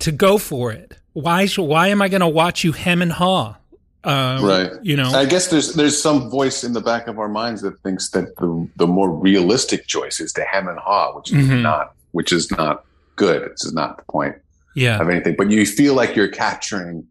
[0.00, 0.96] to go for it.
[1.12, 3.56] Why why am I going to watch you hem and haw?
[4.04, 4.70] Uh, right.
[4.82, 5.10] You know.
[5.10, 8.36] I guess there's there's some voice in the back of our minds that thinks that
[8.36, 11.62] the the more realistic choice is to hem and haw, which is Mhm.
[11.62, 12.84] not which is not
[13.16, 13.50] good.
[13.52, 14.36] Is not the point
[14.74, 15.00] yeah.
[15.00, 15.34] of anything.
[15.36, 17.06] But you feel like you're capturing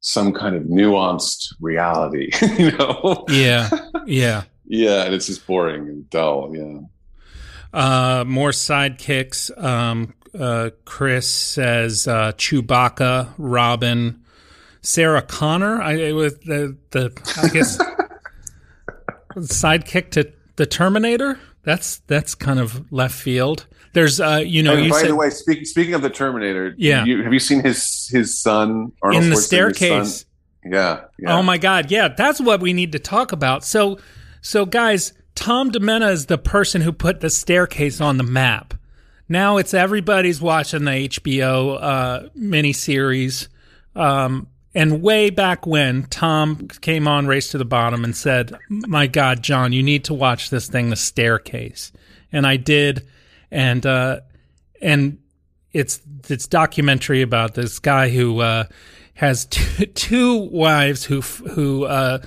[0.00, 3.24] some kind of nuanced reality, you know?
[3.28, 3.68] Yeah.
[4.06, 4.42] Yeah.
[4.66, 6.54] Yeah, and it's just boring and dull.
[6.56, 6.78] Yeah.
[7.72, 9.56] Uh, more sidekicks.
[9.62, 14.22] Um, uh, Chris says uh, Chewbacca, Robin,
[14.82, 15.80] Sarah Connor.
[15.80, 17.12] I it was the the
[17.42, 17.78] I guess
[19.36, 21.38] sidekick to the Terminator.
[21.62, 23.66] That's that's kind of left field.
[23.92, 26.74] There's uh, you know, and you by said the way, speaking speaking of the Terminator,
[26.78, 27.04] Yeah.
[27.04, 30.24] you, have you seen his his son Arnold in the staircase.
[30.64, 31.36] Yeah, yeah.
[31.36, 31.90] Oh my God!
[31.90, 33.64] Yeah, that's what we need to talk about.
[33.64, 33.98] So,
[34.42, 38.74] so guys, Tom Demena is the person who put the staircase on the map.
[39.30, 43.46] Now it's everybody's watching the HBO uh, miniseries.
[43.94, 49.06] Um, and way back when Tom came on Race to the Bottom and said, "My
[49.06, 51.92] God, John, you need to watch this thing, The Staircase,"
[52.32, 53.06] and I did,
[53.52, 54.20] and uh,
[54.82, 55.18] and
[55.72, 58.64] it's it's documentary about this guy who uh,
[59.14, 62.18] has two, two wives who who uh,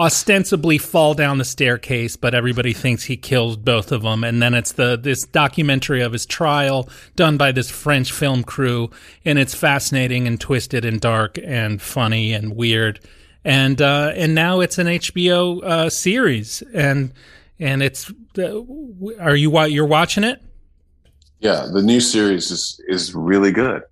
[0.00, 4.24] ostensibly fall down the staircase, but everybody thinks he killed both of them.
[4.24, 8.90] And then it's the this documentary of his trial done by this French film crew,
[9.26, 12.98] and it's fascinating and twisted and dark and funny and weird.
[13.44, 17.12] And uh, and now it's an HBO uh, series, and
[17.58, 18.62] and it's uh,
[19.20, 20.42] are you you're watching it?
[21.40, 23.82] Yeah, the new series is is really good.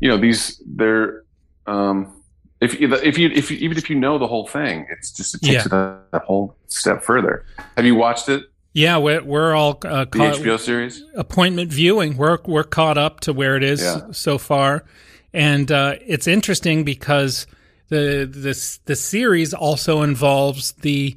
[0.00, 1.22] You know, these they're
[1.66, 2.15] um
[2.60, 5.34] if you if you if you, even if you know the whole thing, it's just
[5.34, 5.66] it takes Yeah.
[5.66, 7.44] it a, a whole step further.
[7.76, 8.44] Have you watched it?
[8.72, 11.02] Yeah, we're we're all uh, The caught, HBO series?
[11.14, 12.16] appointment viewing.
[12.16, 14.02] We're we're caught up to where it is Yeah.
[14.12, 14.84] so far,
[15.32, 17.46] and uh, it's interesting because
[17.88, 21.16] the this the series also involves the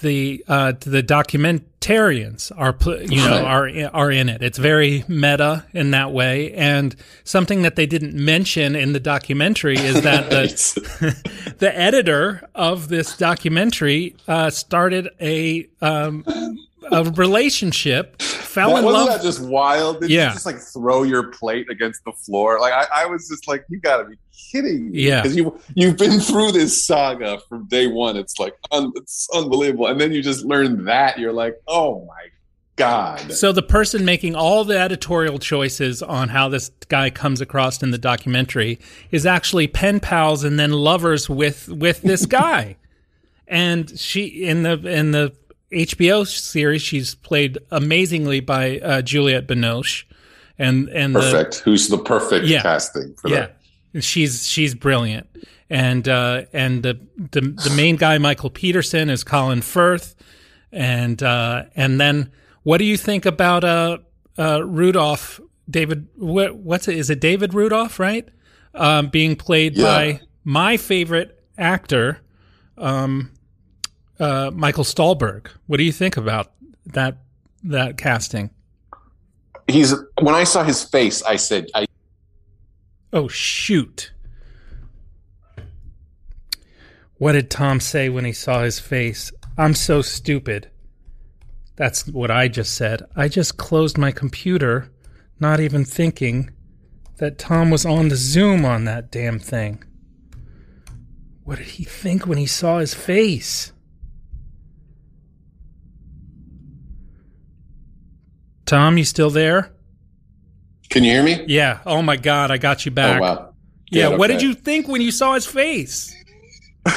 [0.00, 4.42] the uh, the documentarians are you know are are in it.
[4.42, 6.94] It's very meta in that way, and
[7.24, 13.16] something that they didn't mention in the documentary is that the the editor of this
[13.16, 16.24] documentary uh, started a um,
[16.92, 19.18] a relationship, fell That, in wasn't love.
[19.18, 20.00] that just wild?
[20.00, 20.28] Did Yeah.
[20.28, 22.60] you just like throw your plate against the floor?
[22.60, 24.16] Like I, I was just like, you gotta be
[24.52, 25.00] kidding me.
[25.02, 25.22] Yeah.
[25.22, 28.16] Because you you've been through this saga from day one.
[28.16, 29.86] It's like un, it's unbelievable.
[29.86, 31.18] And then you just learn that.
[31.18, 32.26] You're like, oh my
[32.76, 33.32] God.
[33.32, 37.90] So the person making all the editorial choices on how this guy comes across in
[37.90, 38.78] the documentary
[39.10, 42.76] is actually pen pals and then lovers with with this guy.
[43.48, 45.32] and she in the in the
[45.72, 50.04] HBO series she's played amazingly by uh, Juliette Binoche
[50.58, 51.56] and and the- Perfect.
[51.60, 52.62] Who's the perfect Yeah.
[52.62, 53.48] casting for yeah.
[53.94, 54.04] that?
[54.04, 55.26] She's she's brilliant.
[55.70, 60.14] And uh and the the the main guy Michael Peterson is Colin Firth.
[60.72, 62.30] and uh, and then
[62.62, 63.98] what do you think about uh,
[64.38, 65.40] uh, Rudolph?
[65.70, 66.96] David, what, what's it?
[66.98, 67.98] Is it David Rudolph?
[67.98, 68.28] Right,
[68.74, 69.84] um, being played Yeah.
[69.84, 72.20] by my favorite actor,
[72.76, 73.30] um,
[74.20, 75.48] uh, Michael Stuhlbarg.
[75.66, 76.52] What do you think about
[76.86, 77.18] that
[77.64, 78.50] that casting?
[79.66, 81.86] He's when I saw his face, I said, I
[83.12, 84.12] Oh shoot!
[87.16, 89.32] What did Tom say when he saw his face?
[89.56, 90.70] I'm so stupid.
[91.76, 93.02] That's what I just said.
[93.16, 94.90] I just closed my computer,
[95.40, 96.50] not even thinking
[97.16, 99.84] that Tom was on the Zoom on that damn thing.
[101.44, 103.72] What did he think when he saw his face?
[108.68, 109.72] Tom, you still there?
[110.90, 111.44] can you hear me?
[111.46, 111.80] Yeah.
[111.84, 113.18] Oh my God, I got you back.
[113.20, 113.54] Oh wow.
[113.90, 114.08] Yeah.
[114.10, 116.14] Good, What did you think when you saw his face?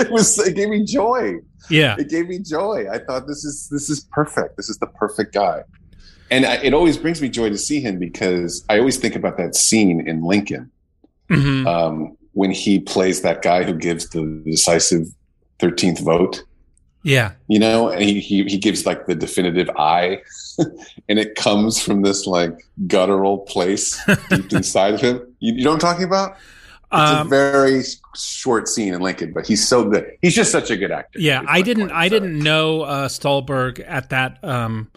[0.00, 1.38] It was it gave me joy.
[1.70, 1.96] Yeah.
[1.98, 2.86] It gave me joy.
[2.88, 4.56] I thought this is this is perfect.
[4.56, 5.64] This is the perfect guy.
[6.30, 9.36] And I, it always brings me joy to see him because I always think about
[9.38, 10.70] that scene in Lincoln
[11.30, 11.66] Mhm.
[11.66, 15.08] um, when he plays that guy who gives the decisive
[15.58, 16.44] thirteenth vote.
[17.04, 17.32] Yeah.
[17.46, 20.20] you know and he, he he gives like the definitive i
[21.08, 23.98] and it comes from this like guttural place
[24.30, 26.32] deep inside of him you, you know what i'm talking about
[26.90, 27.82] it's a Um, very
[28.16, 31.42] short scene in lincoln but he's so good he's just such a good actor yeah.
[31.46, 31.88] I didn't.
[31.88, 32.20] point, I sorry.
[32.20, 34.90] didn't know uh, Stuhlbarg at that um,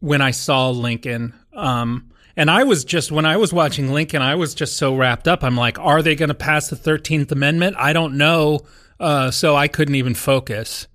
[0.00, 1.32] when I saw Lincoln.
[1.54, 5.26] Um, and I was just when I was watching Lincoln, I was just so wrapped
[5.26, 5.42] up.
[5.42, 7.76] I'm like, are they going to pass the Thirteenth Amendment?
[7.78, 8.60] I don't know.
[9.00, 10.86] Uh, so I couldn't even focus.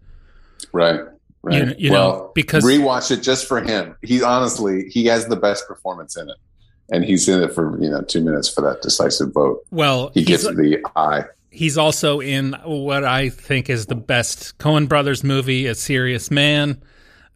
[0.74, 1.02] Right
[1.44, 1.68] right.
[1.70, 3.96] You- you know, well because- rewatch it just for him.
[4.02, 6.36] He honestly he has the best performance in it.
[6.94, 9.66] And he's in it for you know two minutes for that decisive vote.
[9.72, 11.24] Well, he gets the eye.
[11.50, 16.82] He's also in what I think is the best Coen Brothers movie, A Serious Man.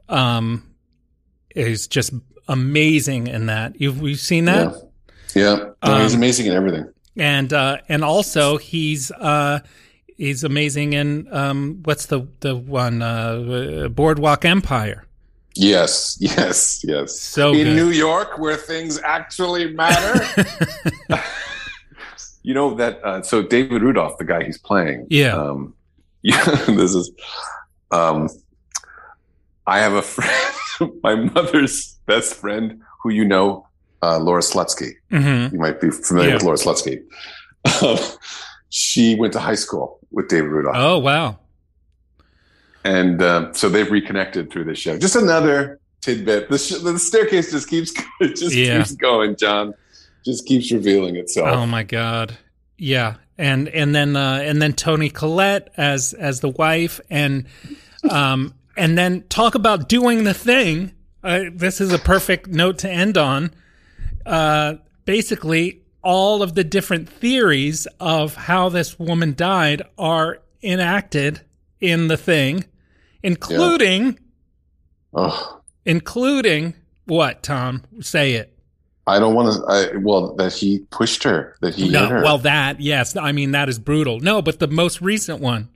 [0.10, 0.64] Um,
[1.56, 2.14] is just
[2.48, 3.80] amazing in that.
[3.80, 4.74] You've we've seen that,
[5.34, 5.56] yeah.
[5.84, 6.90] No, he's Um, amazing in everything.
[7.18, 9.60] and uh, and also he's uh,
[10.18, 15.06] he's amazing in um, what's the the one uh, Boardwalk Empire.
[15.58, 17.18] Yes, yes, yes.
[17.20, 17.76] So in good.
[17.76, 20.26] New York, where things actually matter.
[22.44, 23.04] you know that.
[23.04, 25.08] Uh, so David Rudolph, the guy he's playing.
[25.10, 25.36] Yeah.
[25.36, 25.74] Um,
[26.22, 26.44] yeah.
[26.68, 27.12] This is.
[27.92, 28.28] Um,
[29.68, 33.68] I have a friend, my mother's best friend, who you know,
[34.04, 34.92] uh, Laura Slutsky.
[35.12, 35.54] Mhm.
[35.54, 36.36] You might be familiar Yeah.
[36.36, 37.02] with Laura Slutsky.
[37.82, 37.98] Um,
[38.70, 41.40] she went to high school with David Rudolph Oh wow!
[42.84, 44.98] and um, so they've reconnected through this show.
[44.98, 46.50] Just another tidbit.
[46.50, 47.92] The, sh- the staircase just keeps
[48.22, 48.78] it just Yeah.
[48.80, 49.36] keeps going.
[49.36, 49.74] John
[50.24, 51.50] just keeps revealing itself.
[51.50, 52.38] Oh my god.
[52.78, 53.16] Yeah.
[53.38, 57.46] And and then uh and then Toni Collette as as the wife and
[58.10, 60.92] um and then talk about doing the thing.
[61.24, 63.52] Uh, this is a perfect note to end on.
[64.26, 64.76] Uh
[65.06, 71.42] basically all of the different theories of how this woman died are enacted
[71.82, 72.64] in the thing,
[73.24, 74.18] including
[75.18, 76.74] Oh, including
[77.06, 77.84] what, Tom?
[78.02, 78.52] Say it.
[79.08, 79.64] I don't want to.
[79.72, 81.56] I well, that he pushed her.
[81.62, 82.24] That he No, hit her.
[82.24, 84.20] well, that yes, I mean that is brutal.
[84.20, 85.70] No, but the most recent one,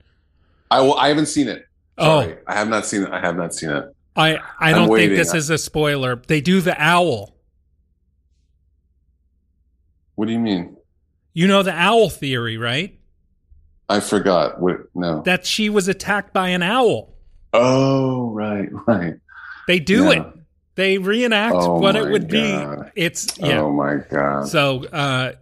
[0.70, 0.94] I will.
[0.96, 1.64] I haven't seen it.
[1.98, 2.32] Oh.
[2.46, 3.10] I have not seen it.
[3.10, 3.84] I have not seen it.
[4.16, 6.16] I I I'm don't think this is a spoiler.
[6.26, 7.34] They do the owl.
[10.20, 10.76] What do you mean?
[11.32, 13.00] You know the owl theory, right?
[13.88, 14.60] I forgot.
[14.60, 14.80] What?
[14.94, 15.22] No.
[15.22, 17.14] That she was attacked by an owl.
[17.54, 19.14] oh, right, right.
[19.66, 20.10] They do Yeah.
[20.10, 20.26] it.
[20.74, 22.92] They reenact Oh what it would God.
[22.94, 23.02] be.
[23.02, 23.62] It's yeah.
[23.62, 24.46] Oh my god.
[24.48, 25.32] So uh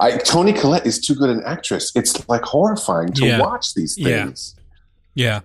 [0.00, 1.92] I, Toni Collette is too good an actress.
[1.94, 3.40] It's like horrifying to Yeah.
[3.40, 4.24] watch these Yeah.
[4.24, 4.56] things.
[5.14, 5.40] yeah.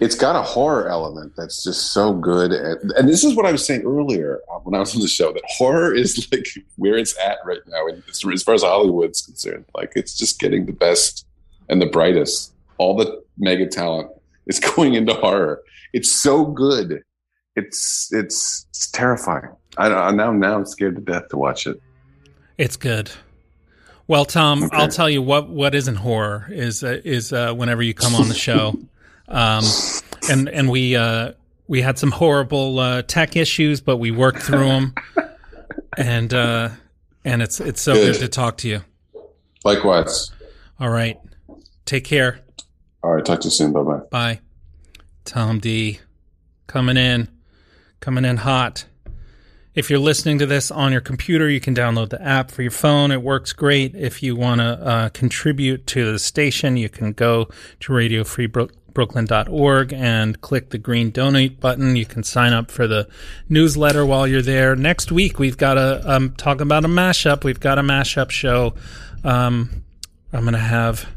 [0.00, 2.52] It's got a horror element that's just so good.
[2.52, 5.08] And, and this is what I was saying earlier uh, when I was on the
[5.08, 7.86] show that horror is like where it's at right now.
[7.86, 11.26] And as as far as Hollywood's concerned, like it's just getting the best
[11.68, 12.52] and the brightest.
[12.78, 14.10] All the mega talent
[14.46, 15.62] is going into horror.
[15.92, 17.02] It's so good.
[17.56, 19.48] It's it's, it's terrifying.
[19.78, 21.80] I don't now now I'm scared to death to watch it.
[22.58, 23.10] It's good.
[24.06, 24.76] Well, Tom, Okay.
[24.76, 28.28] I'll tell you what what isn't horror is uh, is uh, whenever you come on
[28.28, 28.76] the show,
[29.28, 29.64] um,
[30.30, 31.32] and and we uh,
[31.66, 34.94] we had some horrible uh, tech issues, but we worked through them,
[35.96, 36.70] and uh,
[37.24, 38.12] and it's it's so Good.
[38.14, 38.80] good to talk to you.
[39.64, 40.30] Likewise.
[40.78, 41.18] All right,
[41.84, 42.40] take care.
[43.02, 43.72] All right, talk to you soon.
[43.72, 44.00] Bye bye.
[44.10, 44.40] Bye,
[45.24, 46.00] Tom D.
[46.66, 47.28] Coming in,
[48.00, 48.86] coming in hot.
[49.74, 52.70] If you're listening to this on your computer, you can download the app for your
[52.70, 53.10] phone.
[53.10, 53.94] It works great.
[53.96, 57.48] If you want to uh, contribute to the station, you can go
[57.80, 61.96] to Radio Free Brook- freebrooklyn.org and click the green donate button.
[61.96, 63.08] You can sign up for the
[63.48, 64.76] newsletter while you're there.
[64.76, 67.44] Next week, we've got a um, talk about a mashup.
[67.44, 68.74] We've got a mashup show.
[69.22, 69.84] Um,
[70.32, 71.08] I'm going to have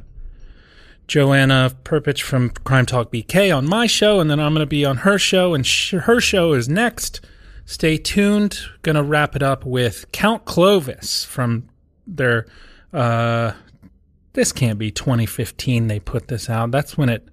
[1.07, 4.85] Joanna Perpich from Crime Talk BK on my show, and then I'm going to be
[4.85, 7.21] on her show, and sh- her show is next.
[7.65, 8.59] Stay tuned.
[8.81, 11.67] Going to wrap it up with Count Clovis from
[12.05, 12.45] their.
[12.93, 13.53] Uh,
[14.33, 15.87] this can't be 2015.
[15.87, 16.71] They put this out.
[16.71, 17.27] That's when it.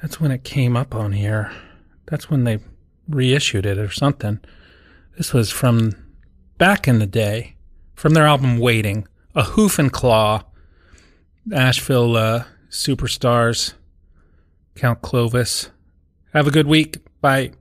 [0.00, 1.52] That's when it came up on here.
[2.06, 2.58] That's when they
[3.08, 4.40] reissued it or something.
[5.16, 5.94] This was from
[6.56, 7.56] back in the day,
[7.94, 10.44] from their album Waiting, a hoof and claw.
[11.52, 13.74] Asheville uh, superstars,
[14.74, 15.70] Count Clovis.
[16.34, 16.98] Have a good week.
[17.20, 17.52] Bye.